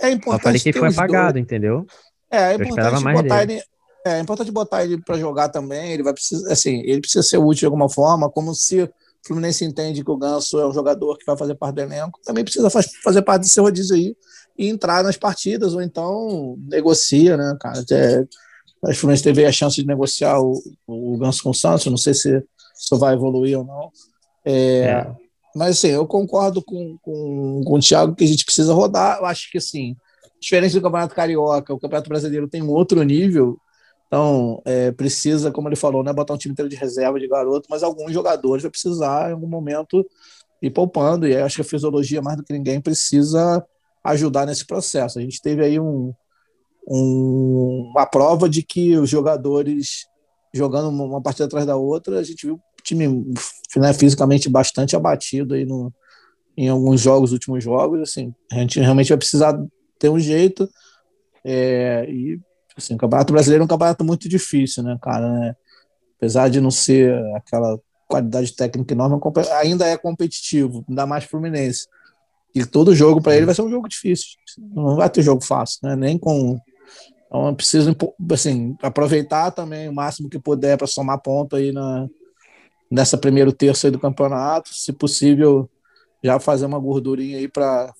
[0.00, 0.34] É importante.
[0.34, 1.42] Eu falei que ele foi apagado, dois.
[1.42, 1.86] entendeu?
[2.30, 3.52] É, é importante botar dele.
[3.54, 3.62] ele
[4.04, 5.92] é, é importante botar ele para jogar também.
[5.92, 8.90] Ele vai precisar, assim, ele precisa ser útil de alguma forma, como se o
[9.26, 12.42] Fluminense entende que o Ganso é um jogador que vai fazer parte do elenco, também
[12.42, 14.16] precisa faz, fazer parte desse rodízio aí
[14.58, 17.84] e entrar nas partidas, ou então negocia, né, cara?
[17.90, 18.24] É,
[18.82, 20.54] o Fluminense teve a chance de negociar o,
[20.86, 22.42] o Ganso com o Santos, não sei se
[22.78, 23.90] isso vai evoluir ou não.
[24.44, 24.52] É,
[24.84, 25.14] é.
[25.54, 29.18] Mas assim, eu concordo com, com, com o Thiago que a gente precisa rodar.
[29.18, 29.96] Eu acho que assim,
[30.40, 33.58] diferente do Campeonato Carioca, o Campeonato Brasileiro tem um outro nível
[34.10, 37.68] então, é, precisa, como ele falou, né, botar um time inteiro de reserva de garoto,
[37.70, 40.04] mas alguns jogadores vai precisar, em algum momento,
[40.60, 41.28] ir poupando.
[41.28, 43.64] E acho que a fisiologia, mais do que ninguém, precisa
[44.02, 45.20] ajudar nesse processo.
[45.20, 46.12] A gente teve aí um,
[46.88, 50.08] um, uma prova de que os jogadores
[50.52, 53.06] jogando uma partida atrás da outra, a gente viu o time
[53.76, 55.94] né, fisicamente bastante abatido aí no,
[56.56, 58.00] em alguns jogos, últimos jogos.
[58.00, 59.56] Assim, a gente realmente vai precisar
[60.00, 60.68] ter um jeito.
[61.44, 62.40] É, e
[62.80, 65.28] Assim, o Campeonato Brasileiro é um campeonato muito difícil, né, cara?
[65.28, 65.56] Né?
[66.16, 69.16] Apesar de não ser aquela qualidade técnica enorme,
[69.46, 71.86] é ainda é competitivo, ainda mais Fluminense.
[72.54, 74.30] E todo jogo para ele vai ser um jogo difícil.
[74.58, 75.94] Não vai ter jogo fácil, né?
[75.94, 76.58] Nem com.
[77.26, 77.96] Então, preciso
[78.32, 82.08] assim, aproveitar também o máximo que puder para somar ponto aí na,
[82.90, 84.74] nessa primeiro terço do campeonato.
[84.74, 85.70] Se possível,
[86.22, 87.94] já fazer uma gordurinha aí para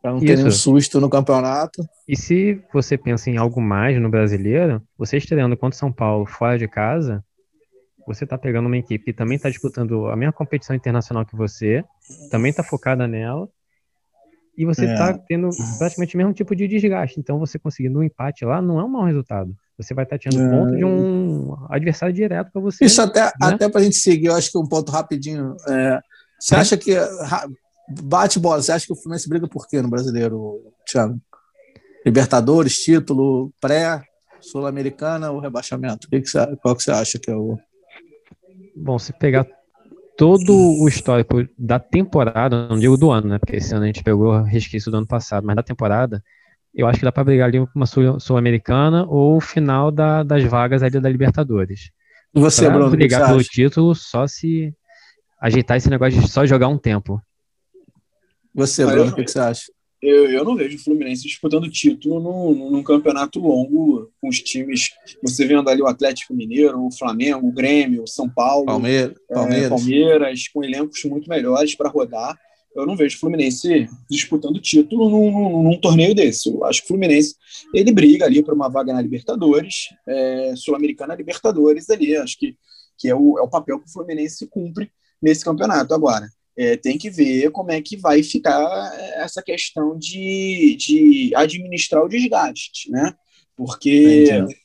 [0.00, 1.82] para não ter nenhum susto no campeonato.
[2.06, 6.58] E se você pensa em algo mais no brasileiro, você estreando contra São Paulo fora
[6.58, 7.24] de casa,
[8.06, 11.84] você está pegando uma equipe que também está disputando a mesma competição internacional que você,
[12.30, 13.48] também está focada nela,
[14.56, 15.18] e você está é.
[15.28, 17.20] tendo praticamente o mesmo tipo de desgaste.
[17.20, 19.54] Então, você conseguindo um empate lá não é um mau resultado.
[19.76, 20.50] Você vai estar tá tirando é.
[20.50, 22.84] ponto de um adversário direto para você.
[22.84, 23.30] Isso até, né?
[23.40, 25.54] até para a gente seguir, eu acho que um ponto rapidinho.
[25.68, 26.00] É,
[26.40, 26.96] você acha que
[27.88, 28.62] bate bola.
[28.62, 31.18] Você acha que o Fluminense briga por quê no brasileiro, Thiago?
[32.04, 34.02] Libertadores, título, pré,
[34.40, 36.08] Sul-Americana ou rebaixamento?
[36.08, 37.58] Que que você, qual que você acha que é o.
[38.76, 39.46] Bom, se pegar
[40.16, 43.38] todo o histórico da temporada, não digo do ano, né?
[43.38, 46.22] Porque esse ano a gente pegou resquício do ano passado, mas da temporada,
[46.74, 50.44] eu acho que dá para brigar ali com uma Sul-Americana ou o final da, das
[50.44, 51.90] vagas ali da Libertadores.
[52.34, 52.90] E você, pra Bruno?
[52.90, 54.74] brigar pelo título só se
[55.40, 57.20] ajeitar esse negócio de só jogar um tempo.
[58.54, 59.72] Você, Bruno, o que, que, você acha?
[60.00, 64.90] Eu, eu não vejo o Fluminense disputando título num, num campeonato longo com os times.
[65.22, 69.64] Você vendo ali o Atlético Mineiro, o Flamengo, o Grêmio, o São Paulo, Palmeiras, Palmeiras.
[69.64, 72.38] É, Palmeiras com elencos muito melhores para rodar.
[72.76, 76.48] Eu não vejo o Fluminense disputando título num, num, num, torneio desse.
[76.48, 77.34] Eu acho que o Fluminense
[77.74, 82.16] ele briga ali por uma vaga na Libertadores, é, Sul-Americana Libertadores ali.
[82.16, 82.56] Acho que,
[82.96, 85.92] que é, o, é o papel que o Fluminense cumpre nesse campeonato.
[85.92, 92.04] Agora, é, tem que ver como é que vai ficar essa questão de, de administrar
[92.04, 93.14] o desgaste, né?
[93.56, 94.56] Porque Entendi.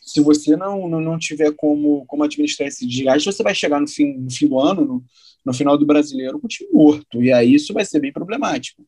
[0.00, 3.88] se você não, não, não tiver como, como administrar esse desgaste, você vai chegar no
[3.88, 5.04] fim, no fim do ano, no,
[5.44, 7.20] no final do brasileiro, com o time morto.
[7.20, 8.86] E aí isso vai ser bem problemático.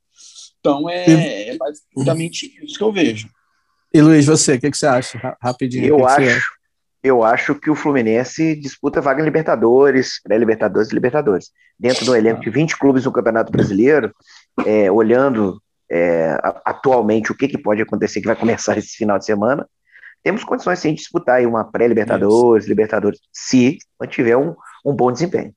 [0.60, 3.28] Então é, é basicamente isso que eu vejo.
[3.92, 5.36] E Luiz, você, o que, que, você acha?
[5.42, 5.86] Rapidinho.
[5.86, 6.40] Eu acho,
[7.06, 11.50] eu acho que o Fluminense disputa vaga em Libertadores, pré-Libertadores e Libertadores.
[11.78, 14.12] Dentro do elenco de 20 clubes no Campeonato Brasileiro,
[14.64, 19.24] é, olhando é, atualmente o que, que pode acontecer, que vai começar esse final de
[19.24, 19.66] semana,
[20.22, 25.54] temos condições sim de disputar aí uma pré-Libertadores, Libertadores, se mantiver um, um bom desempenho.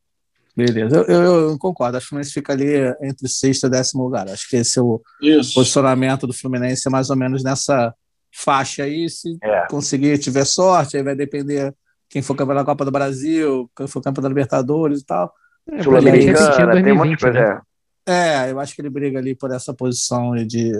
[0.56, 1.98] Beleza, eu, eu, eu, concordo.
[1.98, 4.28] Acho que o Fluminense fica ali entre sexto e décimo lugar.
[4.30, 5.54] Acho que esse é o Isso.
[5.54, 7.94] posicionamento do Fluminense é mais ou menos nessa,
[8.32, 9.68] faixa aí, se é.
[9.70, 11.74] conseguir, tiver sorte, aí vai depender
[12.10, 15.34] quem for campeão da Copa do Brasil, quem for campeão da Libertadores e tal.
[15.72, 17.63] É, Sul-Americana, tem um monte de coisa.
[18.08, 18.48] É.
[18.48, 20.72] é, eu acho que ele briga ali por essa posição de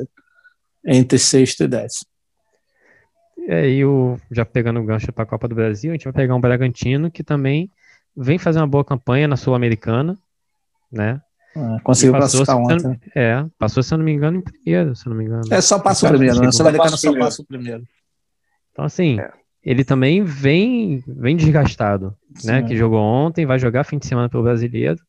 [0.86, 2.10] entre sexto e décimo.
[3.48, 6.14] É, e o, já pegando o gancho para a Copa do Brasil, a gente vai
[6.14, 7.70] pegar um Bragantino que também
[8.16, 10.18] vem fazer uma boa campanha na Sul-Americana,
[10.92, 11.22] né?
[11.56, 13.00] É, conseguiu classificar ontem.
[13.16, 15.42] É, passou, se eu não me engano, em primeiro, se eu não me engano.
[15.52, 16.52] É, só passa o primeiro, né?
[16.52, 17.84] Sul-Americana só passa o primeiro.
[18.72, 19.32] Então, assim, é.
[19.64, 22.60] ele também vem, vem desgastado, Sim, né?
[22.60, 22.64] É.
[22.64, 25.00] Que jogou ontem, vai jogar fim de semana pelo brasileiro.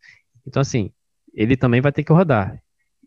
[0.47, 0.91] Então, assim,
[1.35, 2.59] ele também vai ter que rodar.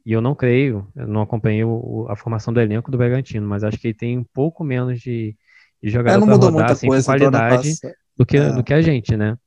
[0.06, 3.64] E eu não creio, eu não acompanhei o, a formação do elenco do Bragantino, mas
[3.64, 5.36] acho que ele tem um pouco menos de,
[5.82, 7.74] de jogador é, para rodar, assim, coisa, qualidade
[8.18, 8.52] do que, é.
[8.52, 9.38] do que a gente, né?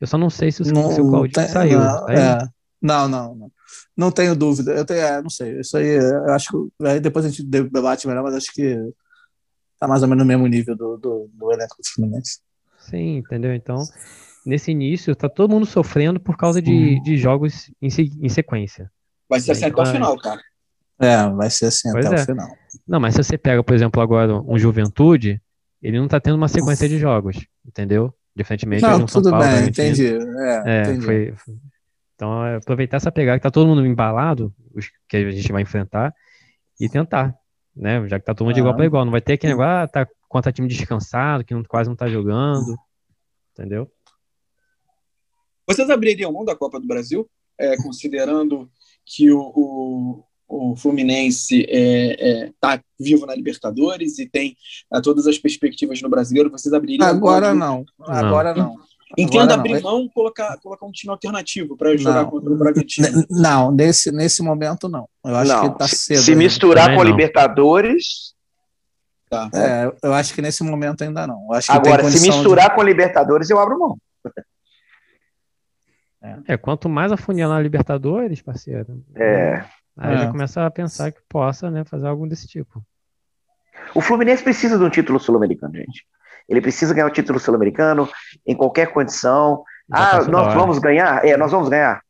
[0.00, 1.80] Eu só não sei se o, não, se o Claudinho saiu.
[1.80, 2.57] Não, tá é.
[2.80, 3.52] Não, não, não.
[3.96, 4.72] Não tenho dúvida.
[4.72, 5.60] Eu tenho, é, não sei.
[5.60, 8.76] Isso aí, eu acho que aí depois a gente debate melhor, mas acho que
[9.78, 12.40] tá mais ou menos no mesmo nível do, do, do elenco do Fluminense.
[12.78, 13.54] Sim, entendeu?
[13.54, 13.84] Então,
[14.46, 17.02] nesse início, tá todo mundo sofrendo por causa de, hum.
[17.02, 17.88] de jogos em,
[18.22, 18.90] em sequência.
[19.28, 20.40] Vai ser assim até o final, cara.
[21.00, 22.22] É, vai ser assim pois até é.
[22.22, 22.48] o final.
[22.86, 25.40] Não, mas se você pega, por exemplo, agora um Juventude,
[25.82, 27.36] ele não tá tendo uma sequência de jogos,
[27.66, 28.12] entendeu?
[28.34, 30.06] Diferentemente não, de um tudo Paulo, bem, entendi.
[30.06, 31.04] É, é entendi.
[31.04, 31.34] Foi,
[32.18, 35.62] então, é aproveitar essa pegada que tá todo mundo embalado, os que a gente vai
[35.62, 36.12] enfrentar,
[36.80, 37.32] e tentar,
[37.76, 38.08] né?
[38.08, 38.54] Já que tá todo mundo ah.
[38.54, 39.04] de igual para igual.
[39.04, 42.08] Não vai ter aquele negócio, ah, tá contra time descansado, que não, quase não tá
[42.08, 42.76] jogando,
[43.54, 43.88] entendeu?
[45.64, 48.68] Vocês abririam mão da Copa do Brasil, é, considerando
[49.06, 54.56] que o, o, o Fluminense está é, é, tá vivo na Libertadores e tem
[54.92, 57.84] é, todas as perspectivas no brasileiro, vocês abririam Agora não.
[58.00, 58.87] Agora não.
[59.16, 62.30] Entenda abrir mão e colocar, colocar um time alternativo para jogar não.
[62.30, 63.24] contra o Bragantino.
[63.30, 65.08] Não, nesse, nesse momento não.
[65.24, 65.60] Eu acho não.
[65.60, 66.20] que está cedo.
[66.20, 68.34] Se misturar com a Libertadores.
[69.30, 69.50] Tá.
[69.54, 71.48] É, eu acho que nesse momento ainda não.
[71.68, 72.74] Agora, se misturar de...
[72.74, 73.98] com a Libertadores, eu abro mão.
[76.20, 76.54] É.
[76.54, 79.02] é, quanto mais afunilar a Libertadores, parceiro.
[79.14, 79.64] É.
[79.96, 80.18] Aí é.
[80.18, 82.82] já começa a pensar que possa né, fazer algo desse tipo.
[83.94, 86.04] O Fluminense precisa de um título sul-americano, gente.
[86.48, 88.08] Ele precisa ganhar o título sul-americano
[88.46, 89.62] em qualquer condição.
[89.90, 91.24] Já ah, nós vamos ganhar?
[91.24, 92.00] É, nós vamos ganhar.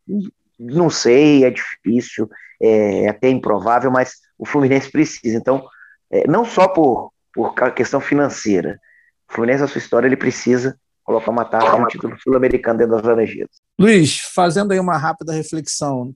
[0.59, 2.29] Não sei, é difícil,
[2.61, 5.37] é até improvável, mas o Fluminense precisa.
[5.37, 5.65] Então,
[6.11, 8.79] é, não só por, por questão financeira.
[9.29, 13.05] O Fluminense, a sua história, ele precisa colocar uma taça no título sul-americano dentro das
[13.05, 13.51] Laranjeiras.
[13.79, 16.15] Luiz, fazendo aí uma rápida reflexão, o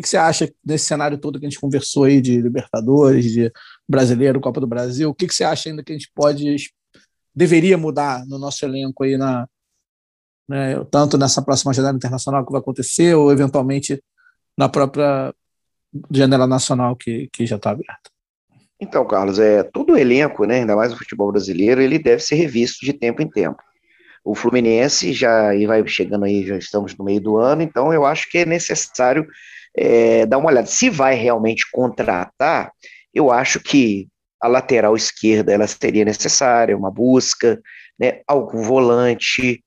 [0.00, 3.50] que, você acha desse cenário todo que a gente conversou aí de Libertadores, de
[3.88, 5.08] Brasileiro, Copa do Brasil?
[5.08, 6.54] O que, que você acha ainda que a gente pode,
[7.36, 9.46] deveria mudar no nosso elenco aí, na,
[10.48, 14.02] né, tanto nessa próxima janela internacional que vai acontecer, ou eventualmente
[14.56, 15.34] na própria
[16.10, 18.10] janela nacional que, que já está aberta?
[18.80, 22.84] Então, Carlos, é todo elenco, né, ainda mais o futebol brasileiro, ele deve ser revisto
[22.84, 23.62] de tempo em tempo
[24.26, 28.04] o Fluminense já e vai chegando aí, já estamos no meio do ano, então eu
[28.04, 29.24] acho que é necessário
[29.72, 30.66] é, dar uma olhada.
[30.66, 32.72] Se vai realmente contratar,
[33.14, 34.08] eu acho que
[34.40, 37.60] a lateral esquerda ela seria necessária, uma busca,
[37.98, 39.62] né, algum volante,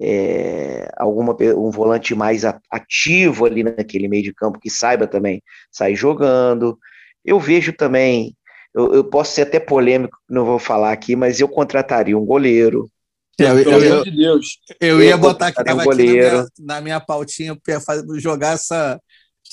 [0.00, 5.94] é, alguma, um volante mais ativo ali naquele meio de campo que saiba também sair
[5.94, 6.78] jogando.
[7.24, 8.36] Eu vejo também,
[8.74, 12.90] eu, eu posso ser até polêmico, não vou falar aqui, mas eu contrataria um goleiro,
[13.40, 14.46] é, eu, eu, eu, de Deus.
[14.80, 17.80] eu ia botar aqui, tava aqui na minha, na minha pautinha para
[18.18, 19.00] jogar essa,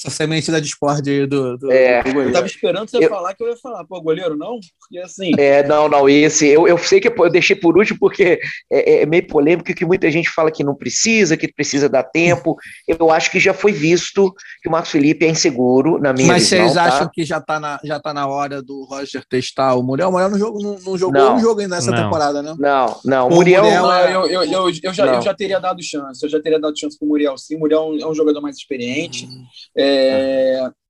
[0.03, 3.35] essa semente da discórdia aí do, do, é, do Eu tava esperando você eu, falar
[3.35, 4.59] que eu ia falar, pô, goleiro, não?
[4.79, 5.31] Porque assim.
[5.37, 6.47] É, não, não, esse.
[6.47, 8.39] Eu, eu sei que eu deixei por último porque
[8.71, 12.55] é, é meio polêmico que muita gente fala que não precisa, que precisa dar tempo.
[12.87, 16.43] Eu acho que já foi visto que o Marcos Felipe é inseguro, na minha Mas
[16.43, 16.59] visão.
[16.59, 16.95] Mas vocês tá?
[16.95, 20.09] acham que já tá, na, já tá na hora do Roger testar o Muriel?
[20.09, 22.03] O Muriel não, jogo, não, não jogou não, um jogo ainda nessa não.
[22.03, 22.55] temporada, né?
[22.57, 23.27] Não, não.
[23.27, 23.63] O Muriel.
[23.63, 24.15] Muriel é...
[24.15, 26.23] eu, eu, eu, eu, já, eu já teria dado chance.
[26.25, 27.55] Eu já teria dado chance pro Muriel, sim.
[27.55, 29.25] O Muriel é um jogador mais experiente.
[29.25, 29.45] Hum.
[29.77, 29.90] É,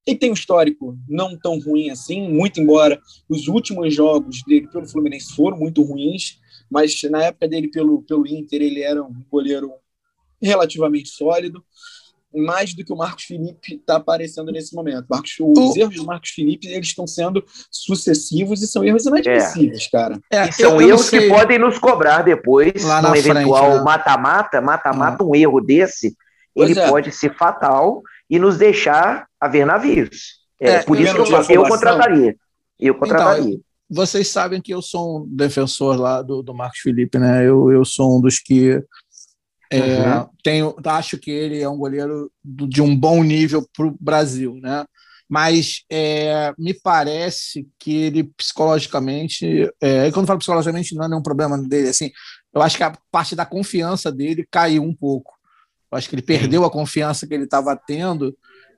[0.06, 4.88] ele tem um histórico não tão ruim assim, muito embora os últimos jogos dele pelo
[4.88, 9.72] Fluminense foram muito ruins, mas na época dele pelo, pelo Inter ele era um goleiro
[10.42, 11.64] relativamente sólido,
[12.34, 15.06] mais do que o Marcos Felipe está aparecendo nesse momento.
[15.10, 19.90] Marcos, os erros do Marcos Felipe eles estão sendo sucessivos e são erros inadmissíveis, é.
[19.92, 20.20] cara.
[20.32, 23.84] É, e são erros que podem nos cobrar depois, Lá no eventual né?
[23.84, 26.16] mata-mata, mata-mata, um erro desse,
[26.56, 26.90] ele é.
[26.90, 30.40] pode ser fatal e nos deixar a ver navios.
[30.60, 32.36] É, é por isso que eu, eu contrataria.
[32.80, 33.54] Eu contrataria.
[33.54, 37.46] Então, vocês sabem que eu sou um defensor lá do, do Marcos Felipe, né?
[37.46, 38.82] Eu, eu sou um dos que
[39.70, 40.30] é, uhum.
[40.44, 44.86] tenho, acho que ele é um goleiro de um bom nível para o Brasil, né?
[45.32, 51.08] mas é, me parece que ele psicologicamente, é, e quando eu falo psicologicamente, não é
[51.08, 52.12] nenhum problema dele, assim,
[52.54, 55.32] eu acho que a parte da confiança dele caiu um pouco.
[55.92, 58.36] Eu acho que ele perdeu a confiança que ele estava tendo,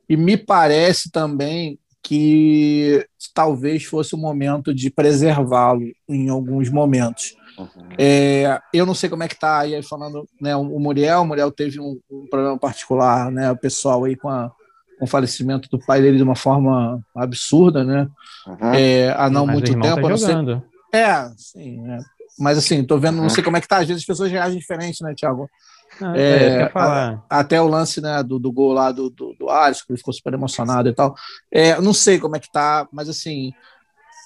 [0.09, 7.36] e me parece também que talvez fosse o momento de preservá-lo em alguns momentos.
[7.57, 7.88] Uhum.
[7.97, 11.51] É, eu não sei como é que está aí falando né, o Muriel, o Muriel
[11.51, 14.51] teve um, um problema particular, né, o pessoal aí com, a,
[14.99, 18.07] com, o falecimento do pai dele de uma forma absurda, né,
[18.47, 18.74] uhum.
[18.74, 20.01] é, há não Mas muito tempo.
[20.01, 20.64] Tá jogando.
[20.93, 21.99] É, sim, é.
[22.39, 24.57] mas assim, tô vendo, não sei como é que tá, às vezes as pessoas reagem
[24.57, 25.47] diferente, né, Thiago?
[26.01, 29.83] Ah, é, a, até o lance né, do, do gol lá do, do, do Alisson,
[29.85, 31.15] que ele ficou super emocionado e tal.
[31.51, 33.53] É, não sei como é que tá, mas assim,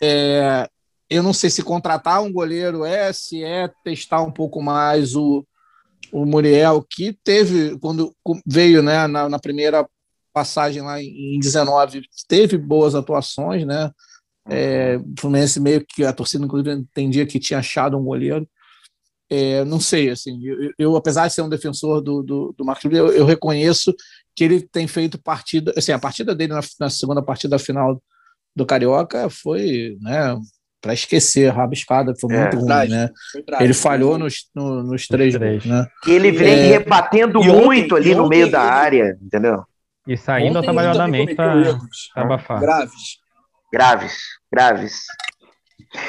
[0.02, 0.70] é,
[1.10, 5.46] eu não sei se contratar um goleiro é, se é testar um pouco mais o,
[6.12, 8.16] o Muriel, que teve, quando
[8.46, 9.88] veio né, na, na primeira
[10.34, 13.92] passagem lá em 19, teve boas atuações, né?
[14.50, 18.48] É, o Fluminense meio que a torcida, inclusive, entendia que tinha achado um goleiro.
[19.30, 22.86] É, não sei, assim, eu, eu, apesar de ser um defensor do, do, do Marcos
[22.86, 23.94] eu, eu, reconheço
[24.34, 28.02] que ele tem feito partida, assim, a partida dele na, na segunda partida final
[28.56, 30.34] do Carioca foi, né,
[30.82, 33.10] para esquecer, rabiscada, foi é, muito ruim, né?
[33.60, 35.66] ele falhou nos, no, nos três, três.
[35.66, 35.86] Né?
[36.08, 39.64] Ele vem é, rebatendo muito ontem, ali no meio da área, entendeu?
[40.08, 41.78] E saindo atabalhadamente para
[42.16, 42.62] abafar.
[42.62, 43.18] Graves.
[43.74, 44.18] Graves,
[44.50, 45.02] graves.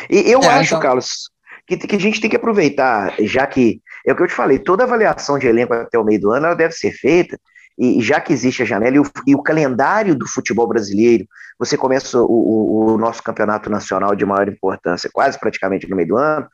[0.08, 0.80] E eu é, acho, então...
[0.80, 1.30] Carlos,
[1.68, 4.58] que, que a gente tem que aproveitar, já que é o que eu te falei,
[4.58, 7.38] toda avaliação de elenco até o meio do ano ela deve ser feita,
[7.78, 11.26] e já que existe a janela e o, e o calendário do futebol brasileiro,
[11.58, 16.08] você começa o, o, o, nosso campeonato nacional de maior importância, quase praticamente no meio
[16.08, 16.48] do ano,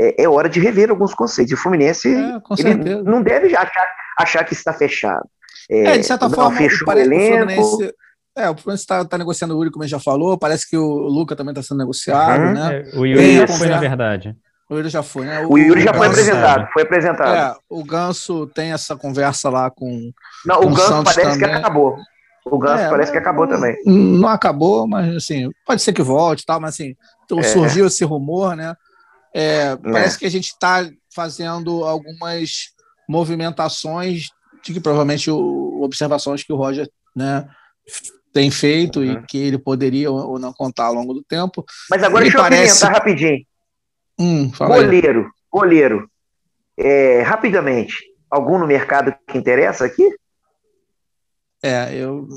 [0.00, 1.52] é, é hora de rever alguns conceitos.
[1.52, 5.28] E o Fluminense é, não deve achar, achar que está fechado.
[5.70, 7.78] É, de certa forma, fechou o elenco.
[8.38, 10.38] É, o Fluminense está tá negociando o Yuri, como a gente já falou.
[10.38, 12.52] Parece que o Luca também está sendo negociado, uhum.
[12.52, 12.84] né?
[12.92, 14.36] É, o Yuri já foi, na verdade.
[14.70, 15.44] O Yuri já foi, né?
[15.44, 17.34] O, o Yuri já foi apresentado, foi apresentado.
[17.34, 20.12] É, o Ganso tem essa conversa lá com.
[20.46, 21.38] Não, com o Ganso parece também.
[21.38, 21.98] que acabou.
[22.44, 23.76] O Ganso é, parece que acabou não, também.
[23.84, 27.42] Não acabou, mas assim, pode ser que volte tal, mas assim, então, é.
[27.42, 28.74] surgiu esse rumor, né?
[29.34, 30.18] É, parece é.
[30.20, 32.50] que a gente está fazendo algumas
[33.08, 34.28] movimentações
[34.62, 37.48] de que provavelmente o, observações que o Roger né,
[38.32, 39.12] tem feito uhum.
[39.12, 41.64] e que ele poderia ou não contar ao longo do tempo.
[41.90, 42.84] Mas agora deixa parece...
[42.84, 43.44] eu rapidinho.
[44.18, 45.30] Hum, goleiro, aí.
[45.50, 46.10] goleiro.
[46.76, 47.96] É, rapidamente,
[48.30, 50.08] algum no mercado que interessa aqui?
[51.62, 52.28] É, eu.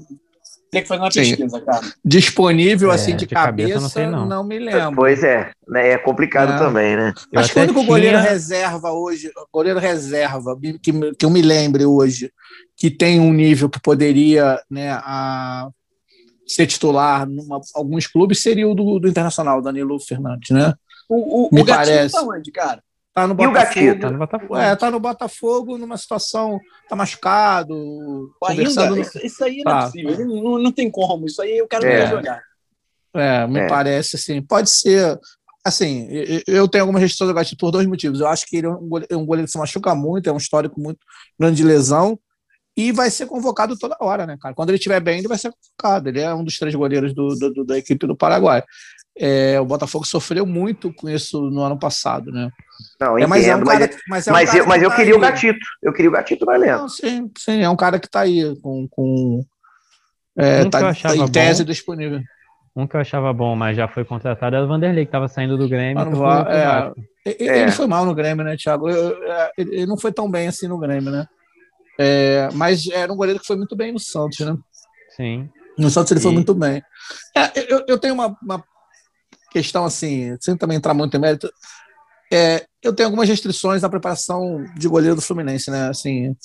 [0.72, 1.20] Tem que fazer uma Sim.
[1.20, 1.82] pesquisa, cara.
[2.04, 4.26] Disponível é, assim de, de cabeça, cabeça não, sei, não.
[4.26, 4.96] não, me lembro.
[4.96, 6.58] Pois é, né, é complicado é.
[6.58, 7.14] também, né?
[7.32, 7.88] Eu Acho que o único tinha...
[7.88, 12.32] goleiro reserva hoje, goleiro reserva, que, que eu me lembre hoje,
[12.78, 15.70] que tem um nível que poderia né, a,
[16.56, 20.74] ser titular em alguns clubes seria o do, do Internacional, Danilo Fernandes, né?
[21.08, 22.16] O, o, Me o parece.
[22.16, 22.84] tá onde, cara?
[23.14, 23.99] Tá no Botafogo.
[23.99, 24.58] Tá no Botafogo.
[24.58, 26.60] É, tá no Botafogo numa situação.
[26.88, 27.74] Tá machucado.
[28.45, 28.89] Ainda?
[28.89, 29.02] No...
[29.02, 29.80] Isso, isso, aí não é tá.
[29.80, 30.26] é possível.
[30.26, 31.26] Não, não tem como.
[31.26, 32.08] Isso aí eu quero é.
[32.08, 32.41] jogar.
[33.14, 33.68] É, me é.
[33.68, 34.41] parece assim.
[34.41, 35.20] Pode ser.
[35.64, 36.08] Assim,
[36.47, 38.20] eu tenho algumas restrições do Gatito por dois motivos.
[38.20, 40.38] Eu acho que ele é um é um goleiro que se machuca muito, é um
[40.38, 40.99] histórico muito
[41.39, 42.18] grande de lesão
[42.76, 44.56] e vai ser convocado toda hora, né, cara?
[44.56, 46.10] Quando ele estiver bem, ele vai ser convocado.
[46.10, 48.64] Ele é um dos três goleiros do, do, da equipe do Paraguai.
[49.18, 52.50] É, o Botafogo sofreu muito com isso no ano passado, né?
[53.00, 54.96] Não, entendo, é, mas, é um cara, mas, é um mas eu, mas eu tá
[54.96, 55.18] queria aí.
[55.18, 55.60] o Gatito.
[55.84, 56.88] Eu queria o Gatito valendo.
[56.90, 59.44] sim, sim, é um cara que está aí com, com
[60.38, 62.22] é, um tá, tá em tese bom, disponível.
[62.74, 65.58] Um que eu achava bom, mas já foi contratado, é o Vanderlei, que estava saindo
[65.58, 66.02] do Grêmio.
[66.26, 66.94] Ah,
[67.26, 68.88] é, ele, ele foi mal no Grêmio, né, Thiago?
[69.58, 71.28] Ele não foi tão bem assim no Grêmio, né?
[72.04, 74.58] É, mas era um goleiro que foi muito bem no Santos, né?
[75.16, 75.47] Sim.
[75.78, 76.82] No Santos ele foi muito bem.
[77.38, 78.64] É, eu, eu tenho uma, uma,
[79.52, 81.52] questão assim, sem também entrar muito em mérito,
[82.34, 85.89] é, eu tenho algumas restrições na preparação de goleiro do Fluminense, né?
[85.89, 86.36] Assim,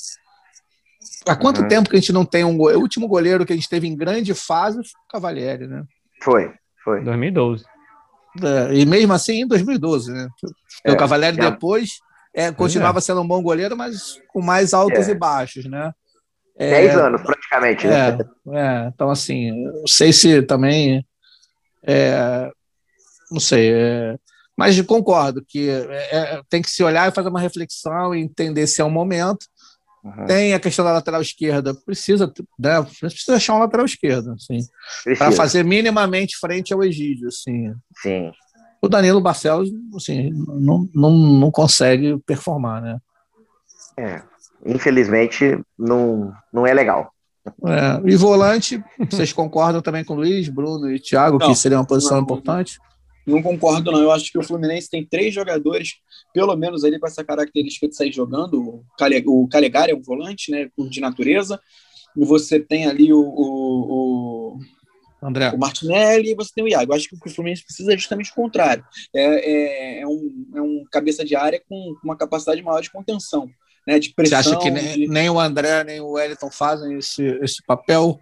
[1.27, 1.69] há quanto uhum.
[1.69, 2.81] tempo que a gente não tem um goleiro?
[2.81, 5.85] O último goleiro que a gente teve em grande fase foi o Cavalieri, né?
[6.23, 6.53] Foi,
[6.85, 7.03] foi.
[7.03, 7.65] 2012.
[8.43, 10.29] É, e mesmo assim em 2012, né?
[10.85, 11.49] É, o Cavalieri já...
[11.49, 12.01] depois
[12.37, 15.11] é, continuava sendo um bom goleiro, mas com mais altos é.
[15.11, 15.91] e baixos, né?
[16.59, 17.87] É, Dez anos, praticamente.
[17.87, 17.95] Né?
[17.95, 21.05] É, é, então, assim, não sei se também
[21.87, 22.51] é,
[23.31, 23.73] não sei.
[23.73, 24.17] É,
[24.57, 28.67] mas concordo que é, é, tem que se olhar e fazer uma reflexão e entender
[28.67, 29.47] se é o momento.
[30.03, 30.27] Uhum.
[30.27, 34.61] Tem a questão da lateral esquerda, precisa, né, precisa achar um lateral esquerdo, assim,
[35.19, 37.73] para fazer minimamente frente ao Egídio, assim.
[38.01, 38.31] Sim.
[38.87, 42.99] O Danilo Barcelos, assim, não, não, não consegue performar, né?
[43.99, 44.23] É,
[44.65, 47.11] infelizmente não, não é legal.
[47.65, 51.79] É, e volante, vocês concordam também com o Luiz, Bruno e Thiago, não, que seria
[51.79, 52.79] uma posição não, importante?
[53.27, 54.01] Não concordo, não.
[54.01, 55.95] Eu acho que o Fluminense tem três jogadores,
[56.33, 58.85] pelo menos ali com essa característica de sair jogando.
[59.27, 61.61] O Calegari é um volante, né, de natureza.
[62.17, 64.26] E você tem ali o, o, o,
[65.27, 65.51] André.
[65.51, 66.93] o Martinelli e você tem o Iago.
[66.93, 68.85] Eu acho que o Fluminense precisa é justamente o contrário.
[69.15, 73.49] É, é, é, um, é um cabeça de área com uma capacidade maior de contenção.
[73.87, 75.07] Né, de pressão, Você acha que nem, de...
[75.07, 78.19] nem o André nem o Wellington fazem esse, esse papel?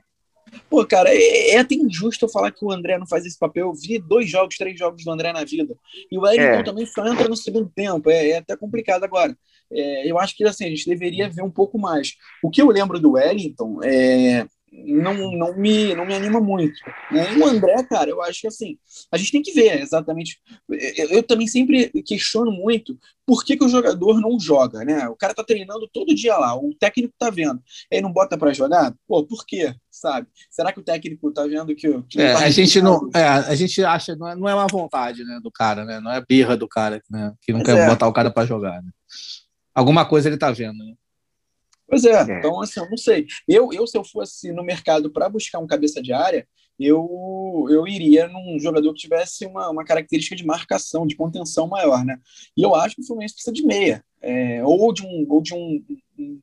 [0.68, 3.68] Pô, cara, é, é, até injusto eu falar que o André não faz esse papel.
[3.68, 5.74] Eu vi dois jogos, três jogos do André na vida.
[6.10, 6.62] E o Wellington é.
[6.62, 8.10] também só entra no segundo tempo.
[8.10, 9.36] É, é até complicado agora.
[9.72, 12.12] É, eu acho que assim, a gente deveria ver um pouco mais.
[12.42, 14.46] O que eu lembro do Wellington é,
[14.86, 16.74] não, não, me, não me anima muito.
[17.10, 17.32] Né?
[17.34, 18.76] E o André, cara, eu acho que assim,
[19.10, 20.38] a gente tem que ver exatamente.
[20.68, 25.08] Eu, eu também sempre questiono muito por que, que, o jogador não joga, né?
[25.08, 27.62] O cara tá treinando todo dia lá, o técnico tá vendo.
[27.90, 28.94] Ele não bota para jogar?
[29.06, 29.74] Pô, por quê?
[29.90, 30.26] Sabe?
[30.50, 32.02] Será que o técnico tá vendo que.
[32.02, 33.08] que é, tá a gente não.
[33.14, 36.00] É, a gente acha, não é, não é uma vontade né, do cara, né?
[36.00, 37.32] Não é birra do cara, né?
[37.40, 37.88] Que não Mas quer é.
[37.88, 38.82] botar o cara para jogar.
[38.82, 38.90] Né?
[39.74, 40.94] Alguma coisa ele tá vendo, né?
[41.88, 43.26] Pois é, é, então assim, eu não sei.
[43.46, 46.46] Eu, eu se eu fosse no mercado para buscar um cabeça de área,
[46.78, 52.04] eu, eu iria num jogador que tivesse uma, uma característica de marcação, de contenção maior,
[52.04, 52.18] né?
[52.56, 55.54] E eu acho que o Fluminense precisa de meia, é, ou de um, ou de
[55.54, 55.84] um,
[56.18, 56.40] um,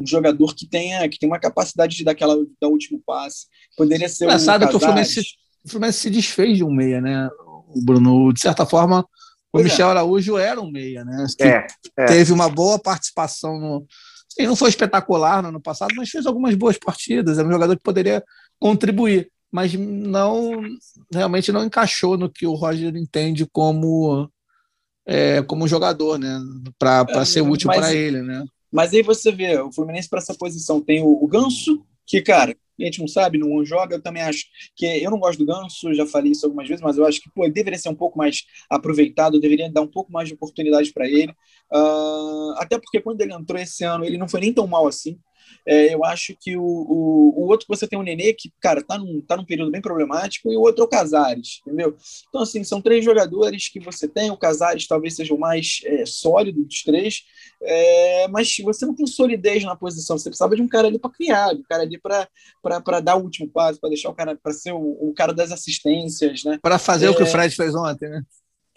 [0.00, 3.46] um, jogador que tenha que tem uma capacidade de dar aquela da último passe.
[3.76, 5.20] Poderia ser Engraçado um que o Fluminense,
[5.64, 7.28] o Fluminense se desfez de um meia, né?
[7.68, 9.06] O Bruno, de certa forma, o
[9.52, 9.90] pois Michel é.
[9.92, 11.26] Araújo era um meia, né?
[11.40, 11.66] É,
[11.96, 12.04] é.
[12.04, 13.86] Teve uma boa participação no
[14.34, 17.38] Sim, não foi espetacular no ano passado, mas fez algumas boas partidas.
[17.38, 18.22] Era um jogador que poderia
[18.58, 20.60] contribuir, mas não
[21.12, 24.28] realmente não encaixou no que o Roger entende como
[25.06, 26.40] é, como jogador, né?
[26.76, 28.44] Para é, ser útil para ele, né?
[28.72, 32.56] Mas aí você vê, o Fluminense para essa posição tem o, o Ganso, que, cara,
[32.80, 33.96] a gente não sabe, não joga.
[33.96, 34.44] Eu também acho
[34.76, 37.30] que eu não gosto do Ganso, já falei isso algumas vezes, mas eu acho que
[37.30, 41.08] pô, deveria ser um pouco mais aproveitado, deveria dar um pouco mais de oportunidade para
[41.08, 41.32] ele.
[41.72, 45.18] Uh, até porque quando ele entrou esse ano, ele não foi nem tão mal assim.
[45.66, 48.82] É, eu acho que o, o, o, outro que você tem o Nenê, que, cara,
[48.82, 51.96] tá num, tá num período bem problemático, e o outro é o Casares, entendeu?
[52.28, 54.30] Então, assim, são três jogadores que você tem.
[54.30, 57.24] O Casares talvez seja o mais é, sólido dos três,
[57.62, 60.18] é, mas você não tem solidez na posição.
[60.18, 63.22] Você precisava de um cara ali para criar, de um cara ali para dar o
[63.22, 66.58] último passo, para deixar o cara, para ser o, o, cara das assistências, né?
[66.60, 67.30] Para fazer o que o é.
[67.30, 68.22] Fred fez ontem, né?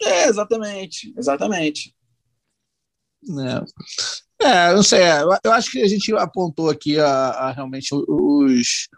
[0.00, 1.94] É, exatamente, exatamente.
[3.26, 3.98] É.
[4.40, 5.02] É, não sei.
[5.02, 8.88] É, eu acho que a gente apontou aqui a, a realmente os,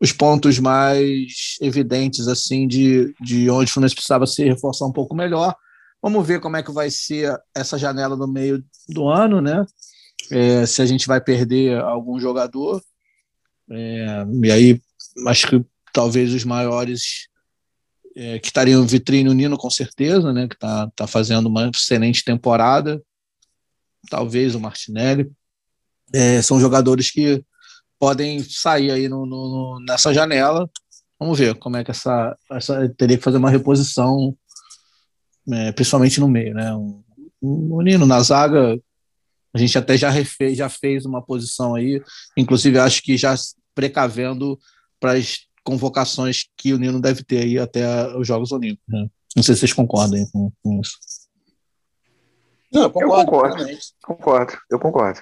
[0.00, 5.14] os pontos mais evidentes assim de, de onde o Fluminense precisava se reforçar um pouco
[5.14, 5.54] melhor.
[6.00, 9.64] Vamos ver como é que vai ser essa janela no meio do ano, né?
[10.30, 12.82] É, se a gente vai perder algum jogador.
[13.70, 14.82] É, e aí,
[15.26, 17.28] acho que talvez os maiores
[18.16, 20.48] é, que estariam vitrine, o Nino, com certeza, né?
[20.48, 23.02] Que está tá fazendo uma excelente temporada
[24.10, 25.30] talvez o Martinelli,
[26.12, 27.42] é, são jogadores que
[27.98, 30.68] podem sair aí no, no, nessa janela.
[31.18, 34.36] Vamos ver como é que essa, essa teria que fazer uma reposição,
[35.52, 36.72] é, principalmente no meio, né?
[36.74, 37.04] O,
[37.40, 38.78] o Nino na zaga,
[39.52, 42.02] a gente até já refez, já fez uma posição aí,
[42.36, 43.34] inclusive acho que já
[43.74, 44.58] precavendo
[45.00, 48.86] para as convocações que o Nino deve ter aí até os Jogos Olímpicos.
[48.88, 49.06] Né?
[49.36, 50.96] Não sei se vocês concordam com, com isso.
[52.72, 53.22] Não, eu concordo.
[53.22, 55.20] Eu concordo, concordo, eu concordo.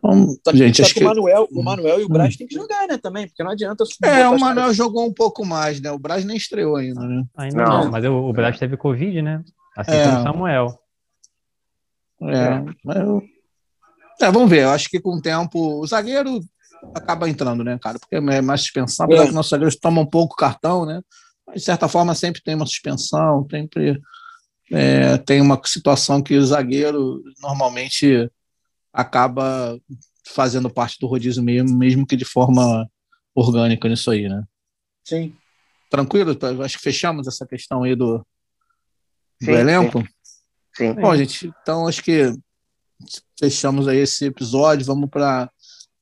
[0.00, 2.38] Bom, só que, gente, só que, o, Manuel, o Manuel e o Braz hum.
[2.38, 3.84] têm que jogar, né, também, porque não adianta...
[4.04, 7.24] É, o Manuel jogou um pouco mais, né, o Braz nem estreou ainda, né?
[7.36, 9.42] Ainda não, não mas o, o Braz teve Covid, né,
[9.76, 10.04] assim é.
[10.04, 10.78] como o Samuel.
[12.22, 13.22] É, mas eu...
[14.20, 16.40] é, vamos ver, eu acho que com o tempo o zagueiro
[16.94, 19.26] acaba entrando, né, cara, porque é mais suspensão, apesar é.
[19.26, 21.02] que nossos zagueiros tomam um pouco cartão, né,
[21.44, 24.00] mas de certa forma sempre tem uma suspensão, sempre
[24.70, 28.30] é, tem uma situação que o zagueiro normalmente
[28.92, 29.78] acaba
[30.26, 32.88] fazendo parte do rodízio mesmo, mesmo que de forma
[33.34, 34.44] orgânica nisso aí, né?
[35.04, 35.34] Sim.
[35.90, 36.36] Tranquilo?
[36.62, 38.24] Acho que fechamos essa questão aí do,
[39.40, 40.00] sim, do elenco.
[40.76, 40.92] Sim.
[40.92, 40.94] sim.
[40.94, 42.32] Bom, gente, então acho que
[43.38, 44.84] fechamos aí esse episódio.
[44.84, 45.50] Vamos para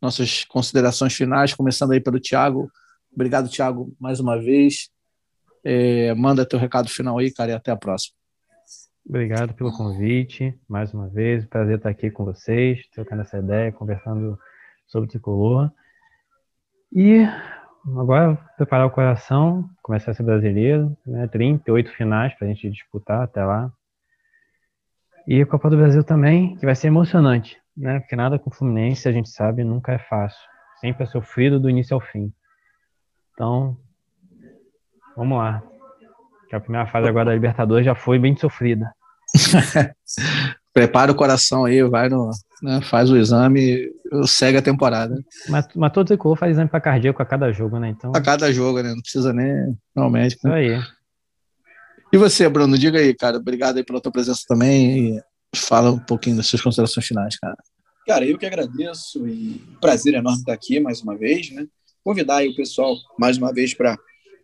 [0.00, 2.70] nossas considerações finais, começando aí pelo Thiago.
[3.12, 4.90] Obrigado, Thiago, mais uma vez.
[5.64, 8.14] É, manda teu recado final aí, cara, e até a próxima.
[9.08, 11.46] Obrigado pelo convite, mais uma vez.
[11.46, 14.36] Prazer estar aqui com vocês, trocando essa ideia, conversando
[14.84, 15.70] sobre tricolor.
[16.92, 17.24] E
[17.96, 21.28] agora preparar o coração, começar a ser brasileiro, né?
[21.28, 23.72] 38 finais para a gente disputar até lá.
[25.24, 28.00] E a Copa do Brasil também, que vai ser emocionante, né?
[28.00, 30.40] Porque nada com o Fluminense, a gente sabe, nunca é fácil.
[30.80, 32.32] sempre é sofrido do início ao fim.
[33.32, 33.78] Então,
[35.16, 35.62] vamos lá.
[36.48, 38.90] Que a primeira fase agora da Libertadores já foi bem sofrida.
[40.72, 42.30] Prepara o coração aí, vai no,
[42.62, 43.90] né, faz o exame,
[44.26, 45.18] segue a temporada.
[45.48, 47.88] Mas, mas todo tricolor faz exame para cardíaco a cada jogo, né?
[47.88, 48.12] Então...
[48.14, 48.90] A cada jogo, né?
[48.90, 50.46] Não precisa nem não médico.
[50.46, 50.64] Né?
[50.64, 50.96] Isso aí.
[52.12, 53.38] E você, Bruno, diga aí, cara.
[53.38, 55.22] Obrigado aí pela tua presença também e
[55.54, 57.56] fala um pouquinho das suas considerações finais, cara.
[58.06, 61.66] Cara, eu que agradeço e prazer enorme estar aqui mais uma vez, né?
[62.04, 63.96] Convidar aí o pessoal mais uma vez para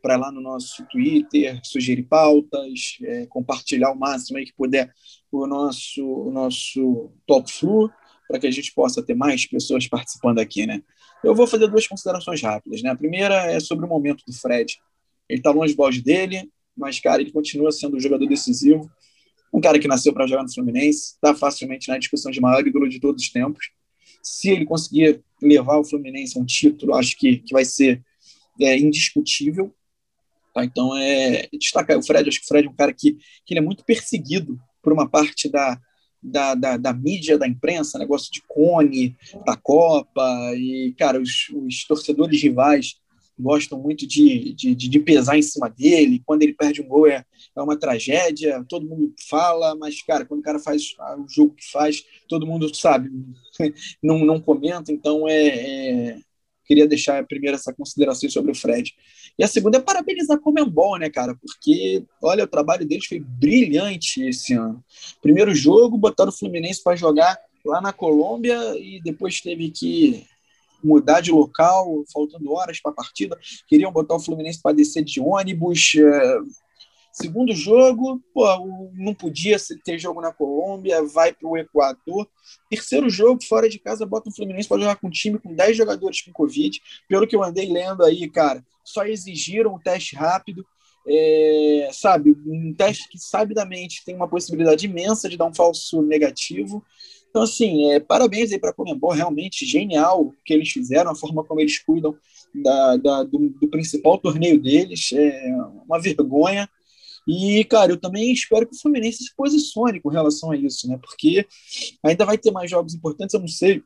[0.03, 4.93] para lá no nosso Twitter, sugerir pautas, é, compartilhar o máximo aí que puder
[5.31, 7.91] o nosso, o nosso Top Flu,
[8.29, 10.83] para que a gente possa ter mais pessoas participando aqui, né?
[11.23, 12.91] Eu vou fazer duas considerações rápidas, né?
[12.91, 14.77] A primeira é sobre o momento do Fred.
[15.29, 18.91] Ele está longe do balde dele, mas, cara, ele continua sendo um jogador decisivo.
[19.53, 22.89] Um cara que nasceu para jogar no Fluminense, está facilmente na discussão de maior ídolo
[22.89, 23.71] de todos os tempos.
[24.23, 28.03] Se ele conseguir levar o Fluminense a um título, acho que, que vai ser
[28.61, 29.75] é, indiscutível.
[30.53, 30.65] Tá?
[30.65, 32.29] Então, é destacar o Fred.
[32.29, 35.09] Acho que o Fred é um cara que, que ele é muito perseguido por uma
[35.09, 35.79] parte da,
[36.23, 41.85] da, da, da, mídia, da imprensa, negócio de cone, da Copa, e, cara, os, os
[41.85, 42.97] torcedores rivais
[43.39, 46.23] gostam muito de, de, de, pesar em cima dele.
[46.25, 47.25] Quando ele perde um gol é,
[47.57, 51.71] é uma tragédia, todo mundo fala, mas, cara, quando o cara faz o jogo que
[51.71, 53.11] faz, todo mundo sabe,
[54.03, 54.93] não, não comenta.
[54.93, 56.19] Então, é, é,
[56.65, 58.95] queria deixar primeiro essa consideração sobre o Fred.
[59.39, 61.35] E a segunda é parabenizar a Comembol, né, cara?
[61.35, 64.83] Porque, olha, o trabalho deles foi brilhante esse ano.
[65.21, 70.27] Primeiro jogo, botaram o Fluminense para jogar lá na Colômbia e depois teve que
[70.83, 73.39] mudar de local, faltando horas para a partida.
[73.69, 75.93] Queriam botar o Fluminense para descer de ônibus.
[77.13, 78.47] Segundo jogo, pô,
[78.95, 82.27] não podia ter jogo na Colômbia, vai para o Equador.
[82.71, 85.77] Terceiro jogo, fora de casa, bota o Fluminense para jogar com um time com 10
[85.77, 86.81] jogadores com Covid.
[87.07, 90.65] Pelo que eu andei lendo aí, cara, só exigiram um teste rápido.
[91.07, 96.83] É, sabe, um teste que sabidamente tem uma possibilidade imensa de dar um falso negativo.
[97.29, 101.15] Então, assim, é, parabéns aí para a Comembol, realmente genial o que eles fizeram, a
[101.15, 102.15] forma como eles cuidam
[102.55, 105.57] da, da do, do, principal torneio deles, é
[105.87, 106.69] uma vergonha.
[107.27, 110.99] E, cara, eu também espero que o Fluminense se posicione com relação a isso, né?
[110.99, 111.47] Porque
[112.03, 113.83] ainda vai ter mais jogos importantes, eu não sei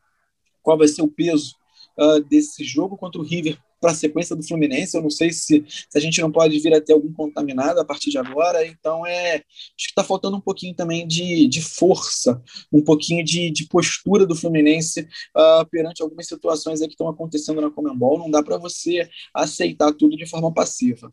[0.62, 1.55] qual vai ser o peso
[1.99, 4.97] uh, desse jogo contra o River para a sequência do Fluminense.
[4.97, 7.84] Eu não sei se, se a gente não pode vir a ter algum contaminado a
[7.84, 8.66] partir de agora.
[8.66, 9.45] Então, é, acho
[9.76, 14.34] que está faltando um pouquinho também de, de força, um pouquinho de, de postura do
[14.34, 15.07] Fluminense
[15.37, 18.18] uh, perante algumas situações que estão acontecendo na Comembol.
[18.18, 21.12] Não dá para você aceitar tudo de forma passiva.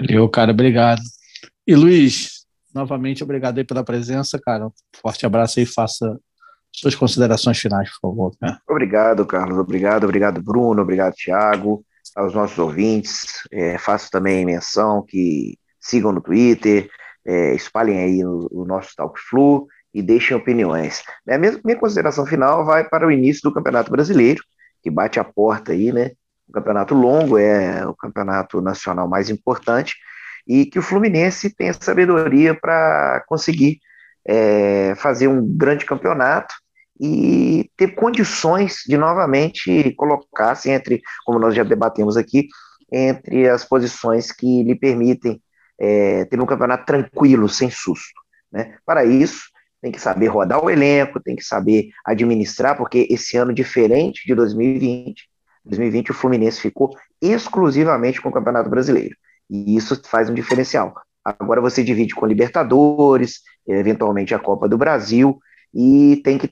[0.00, 0.52] Valeu, cara.
[0.52, 1.00] Obrigado.
[1.66, 2.44] E Luiz,
[2.74, 4.70] novamente, obrigado aí pela presença, cara.
[5.00, 6.18] Forte abraço aí, faça
[6.72, 8.32] suas considerações finais, por favor.
[8.40, 8.56] Né?
[8.68, 9.58] Obrigado, Carlos.
[9.58, 10.82] Obrigado, obrigado, Bruno.
[10.82, 11.84] Obrigado, Tiago.
[12.14, 13.26] Aos nossos ouvintes.
[13.50, 16.88] É, faço também menção que sigam no Twitter,
[17.24, 21.02] é, espalhem aí o, o, nosso Talk Flu e deixem opiniões.
[21.26, 24.42] Minha, minha consideração final vai para o início do Campeonato Brasileiro,
[24.82, 26.12] que bate a porta aí, né?
[26.48, 29.94] Um campeonato longo, é o campeonato nacional mais importante,
[30.46, 33.80] e que o Fluminense tenha sabedoria para conseguir
[34.26, 36.54] é, fazer um grande campeonato
[37.00, 42.48] e ter condições de novamente colocar-se entre, como nós já debatemos aqui,
[42.90, 45.40] entre as posições que lhe permitem
[45.78, 48.20] é, ter um campeonato tranquilo, sem susto.
[48.50, 48.76] Né?
[48.86, 49.50] Para isso,
[49.82, 54.34] tem que saber rodar o elenco, tem que saber administrar, porque esse ano, diferente de
[54.34, 55.28] 2020,
[55.66, 59.16] 2020 o Fluminense ficou exclusivamente com o Campeonato Brasileiro.
[59.50, 60.94] E isso faz um diferencial.
[61.24, 65.38] Agora você divide com Libertadores, eventualmente a Copa do Brasil,
[65.74, 66.50] e tem que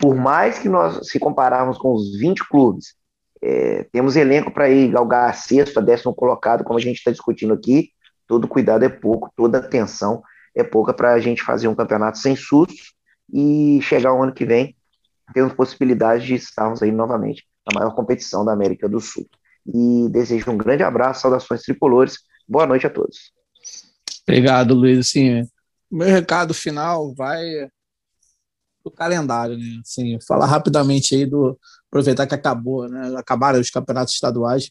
[0.00, 2.94] por mais que nós se compararmos com os 20 clubes,
[3.40, 7.52] é, temos elenco para ir galgar sexto, a décimo colocado, como a gente está discutindo
[7.52, 7.90] aqui,
[8.26, 10.22] todo cuidado é pouco, toda atenção
[10.54, 12.94] é pouca para a gente fazer um campeonato sem sustos
[13.32, 14.76] e chegar o ano que vem
[15.32, 19.28] temos possibilidade de estarmos aí novamente na maior competição da América do Sul.
[19.66, 23.32] E desejo um grande abraço, saudações tricolores, boa noite a todos.
[24.26, 24.98] Obrigado, Luiz.
[24.98, 25.42] Assim,
[25.90, 27.68] meu recado final vai
[28.84, 29.80] do calendário, né?
[29.80, 31.58] Assim, falar rapidamente aí do
[31.88, 33.14] aproveitar que acabou, né?
[33.16, 34.70] Acabaram os campeonatos estaduais,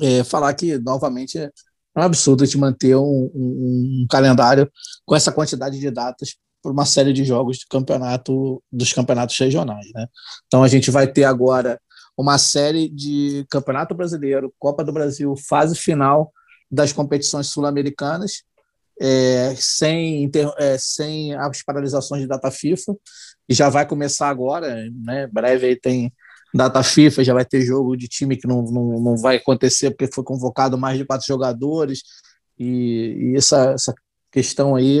[0.00, 1.50] é, falar que novamente é
[1.96, 4.70] um absurdo gente manter um, um, um, calendário
[5.04, 9.86] com essa quantidade de datas por uma série de jogos de campeonato dos campeonatos regionais,
[9.94, 10.06] né?
[10.46, 11.80] Então a gente vai ter agora
[12.16, 16.32] uma série de Campeonato Brasileiro, Copa do Brasil, fase final
[16.70, 18.42] das competições sul-americanas
[19.00, 22.94] é, sem, é, sem as paralisações de data FIFA,
[23.48, 25.26] e já vai começar agora, né?
[25.26, 26.12] breve aí tem
[26.54, 30.12] data FIFA, já vai ter jogo de time que não, não, não vai acontecer porque
[30.12, 32.02] foi convocado mais de quatro jogadores.
[32.58, 33.94] E, e essa, essa
[34.32, 35.00] questão aí,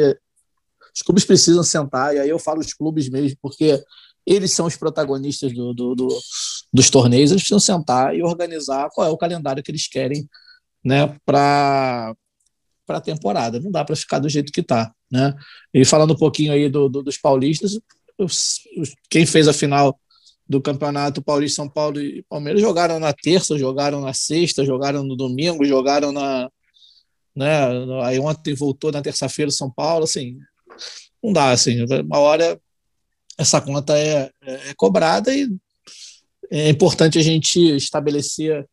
[0.94, 3.82] os clubes precisam sentar, e aí eu falo os clubes mesmo, porque
[4.26, 6.08] eles são os protagonistas do, do, do,
[6.76, 10.28] dos torneios, eles precisam sentar e organizar qual é o calendário que eles querem
[10.84, 12.14] né, para
[12.88, 13.58] a temporada.
[13.58, 14.92] Não dá para ficar do jeito que está.
[15.10, 15.34] Né?
[15.72, 17.78] E falando um pouquinho aí do, do, dos paulistas,
[18.18, 19.98] os, os, quem fez a final
[20.46, 25.16] do Campeonato Paulista São Paulo e Palmeiras jogaram na terça, jogaram na sexta, jogaram no
[25.16, 26.50] domingo, jogaram na.
[27.34, 27.50] Né,
[28.04, 30.38] aí ontem voltou na terça-feira São Paulo, assim,
[31.22, 32.58] não dá, assim, uma hora
[33.36, 35.46] essa conta é, é, é cobrada e
[36.50, 38.66] é importante a gente estabelecer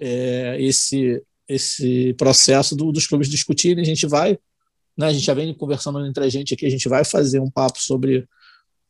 [0.00, 4.38] é, esse, esse processo do, dos clubes discutirem, a gente vai,
[4.96, 7.50] né, a gente já vem conversando entre a gente aqui, a gente vai fazer um
[7.50, 8.26] papo sobre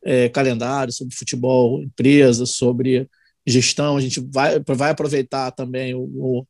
[0.05, 3.09] é, calendário, sobre futebol, empresa, sobre
[3.47, 3.97] gestão.
[3.97, 6.47] A gente vai, vai aproveitar também o, o,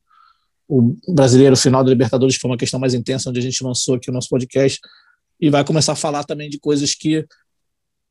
[0.68, 3.96] o, brasileiro final da Libertadores, que foi uma questão mais intensa, onde a gente lançou
[3.96, 4.80] aqui o nosso podcast,
[5.40, 7.26] e vai começar a falar também de coisas que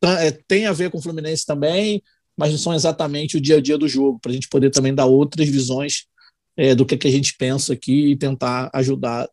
[0.04, 2.02] é, tem a ver com o Fluminense também,
[2.42, 4.96] mas não são exatamente o dia a dia do jogo, para a gente poder também
[4.96, 6.08] dar outras visões
[6.58, 9.30] é, do que, que a gente pensa aqui e tentar ajudar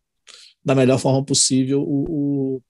[0.62, 2.60] da melhor forma possível o,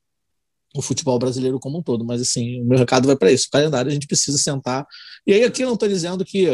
[0.76, 2.04] o futebol brasileiro como um todo.
[2.04, 3.48] Mas, assim, o meu recado vai para isso.
[3.48, 4.86] O calendário a gente precisa sentar.
[5.26, 6.46] E aí, aqui eu não estou dizendo que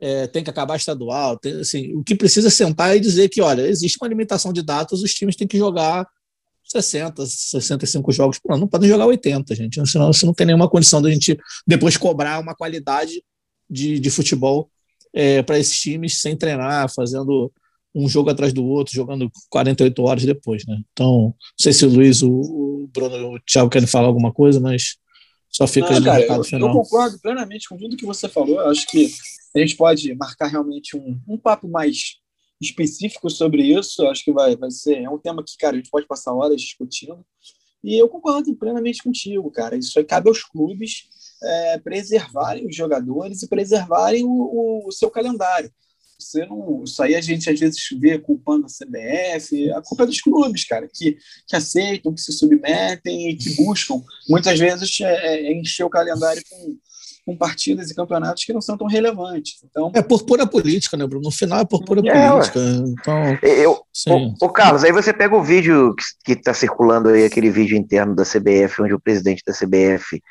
[0.00, 1.38] é, tem que acabar estadual.
[1.38, 5.02] Tem, assim, o que precisa sentar é dizer que, olha, existe uma limitação de datas,
[5.02, 6.04] os times têm que jogar
[6.68, 8.62] 60, 65 jogos por ano.
[8.62, 9.86] Não podem jogar 80, gente.
[9.86, 13.22] Senão você não tem nenhuma condição da gente depois cobrar uma qualidade
[13.68, 14.70] de, de futebol
[15.12, 17.50] é, para esses times sem treinar, fazendo
[17.94, 20.80] um jogo atrás do outro, jogando 48 horas depois, né?
[20.92, 24.32] Então, não sei se o Luiz, o, o Bruno e o Thiago querem falar alguma
[24.32, 24.96] coisa, mas
[25.50, 26.68] só fica não, cara, eu, final.
[26.68, 28.60] Eu concordo plenamente com tudo que você falou.
[28.60, 29.10] Eu acho que
[29.56, 32.18] a gente pode marcar realmente um, um papo mais
[32.60, 34.06] específico sobre isso.
[34.06, 35.02] Acho que vai, vai ser.
[35.02, 37.24] É um tema que, cara, a gente pode passar horas discutindo.
[37.82, 39.76] E eu concordo plenamente contigo, cara.
[39.76, 41.08] Isso aí cabe aos clubes
[41.42, 45.72] é, preservarem os jogadores e preservarem o, o seu calendário.
[46.18, 50.06] Você não, isso aí a gente às vezes vê culpando a CBF, a culpa é
[50.06, 55.46] dos clubes, cara, que, que aceitam, que se submetem e que buscam, muitas vezes, é,
[55.46, 56.76] é encher o calendário com,
[57.28, 59.58] com partidas e campeonatos que não são tão relevantes.
[59.62, 61.24] Então, é por pura política, né, Bruno?
[61.24, 62.58] No final é por pura é, política.
[62.58, 67.50] Então, eu, o, o, Carlos, aí você pega o vídeo que está circulando aí, aquele
[67.50, 70.22] vídeo interno da CBF, onde o presidente da CBF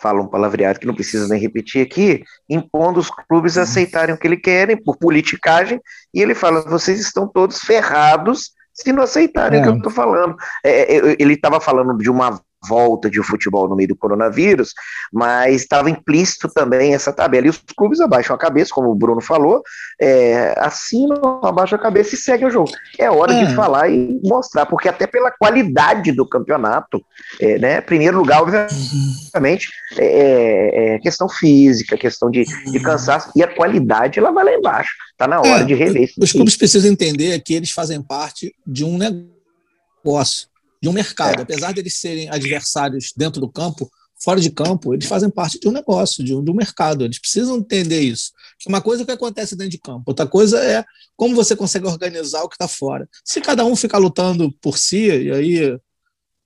[0.00, 3.64] fala um palavreado que não precisa nem repetir aqui, impondo os clubes a uhum.
[3.64, 5.78] aceitarem o que ele querem por politicagem,
[6.14, 9.60] e ele fala: vocês estão todos ferrados se não aceitarem é.
[9.60, 10.34] o que eu estou falando.
[10.64, 14.72] É, é ele estava falando de uma volta de futebol no meio do coronavírus,
[15.12, 17.46] mas estava implícito também essa tabela.
[17.46, 19.62] E os clubes abaixam a cabeça, como o Bruno falou,
[20.00, 22.70] é, assinam, abaixam a cabeça e seguem o jogo.
[22.98, 23.44] É hora é.
[23.44, 27.04] de falar e mostrar, porque até pela qualidade do campeonato,
[27.40, 33.42] é, né, primeiro lugar, obviamente, é, é, é questão física, questão de, de cansaço, e
[33.42, 34.90] a qualidade ela vai lá embaixo.
[35.12, 36.10] Está na hora é, de rever.
[36.20, 40.47] Os clubes precisam entender que eles fazem parte de um negócio
[40.80, 41.40] de um mercado.
[41.40, 41.42] É.
[41.42, 43.90] Apesar de eles serem adversários dentro do campo,
[44.22, 47.04] fora de campo, eles fazem parte de um negócio, de um, de um mercado.
[47.04, 48.32] Eles precisam entender isso.
[48.66, 50.84] Uma coisa é o que acontece dentro de campo, outra coisa é
[51.16, 53.08] como você consegue organizar o que está fora.
[53.24, 55.78] Se cada um ficar lutando por si, e aí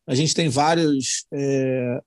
[0.06, 2.00] a gente tem vários é,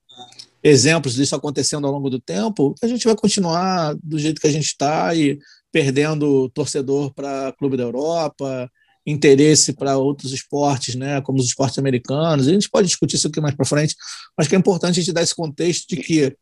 [0.62, 4.52] exemplos disso acontecendo ao longo do tempo, a gente vai continuar do jeito que a
[4.52, 5.38] gente está e
[5.72, 8.70] perdendo torcedor para Clube da Europa,
[9.06, 12.48] interesse para outros esportes, né, como os esportes americanos.
[12.48, 13.94] A gente pode discutir isso aqui mais para frente,
[14.36, 16.36] mas que é importante a gente dar esse contexto de que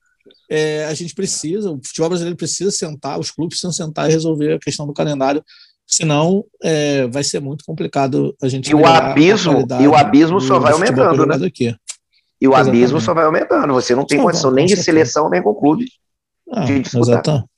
[0.51, 4.55] é, a gente precisa, o futebol brasileiro precisa sentar, os clubes precisam sentar e resolver
[4.55, 5.45] a questão do calendário,
[5.87, 8.71] senão é, vai ser muito complicado a gente.
[8.71, 11.35] E o abismo, e o abismo só vai aumentando, né?
[11.47, 11.77] Aqui.
[12.41, 12.77] E o Exatamente.
[12.77, 13.73] abismo só vai aumentando.
[13.75, 15.87] Você não tem só condição nem de seleção nem com o clube.
[16.51, 17.15] Ah, de disputar.
[17.15, 17.54] Exatamente.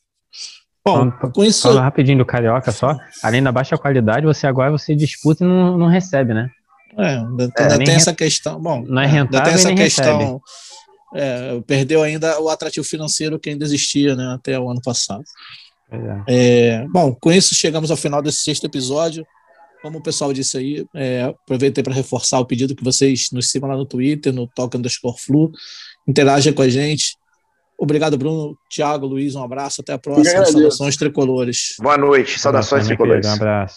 [0.87, 1.63] Bom, com isso.
[1.63, 5.77] Falando rapidinho do Carioca só, além da baixa qualidade, você agora você disputa e não,
[5.77, 6.49] não recebe, né?
[6.97, 8.61] É, ainda, é, tem essa questão.
[8.61, 10.41] Bom, não é rentável, tem essa questão.
[11.13, 15.25] É, perdeu ainda o atrativo financeiro que ainda existia né, até o ano passado.
[15.91, 16.23] É.
[16.29, 16.87] é.
[16.89, 19.27] bom, com isso chegamos ao final desse sexto episódio.
[19.83, 23.69] Como o pessoal disse aí, é, aproveitei para reforçar o pedido que vocês nos sigam
[23.69, 25.51] lá no Twitter, no Talk Underscore Flu,
[26.07, 27.17] interajam com a gente,
[27.79, 28.57] Obrigado, Bruno.
[28.71, 29.81] Tiago, Luiz, um abraço.
[29.81, 30.45] Até a próxima.
[30.47, 31.75] Saudações tricolores.
[31.81, 32.39] Boa noite.
[32.39, 33.27] Saudações tricolores.
[33.27, 33.77] Um abraço.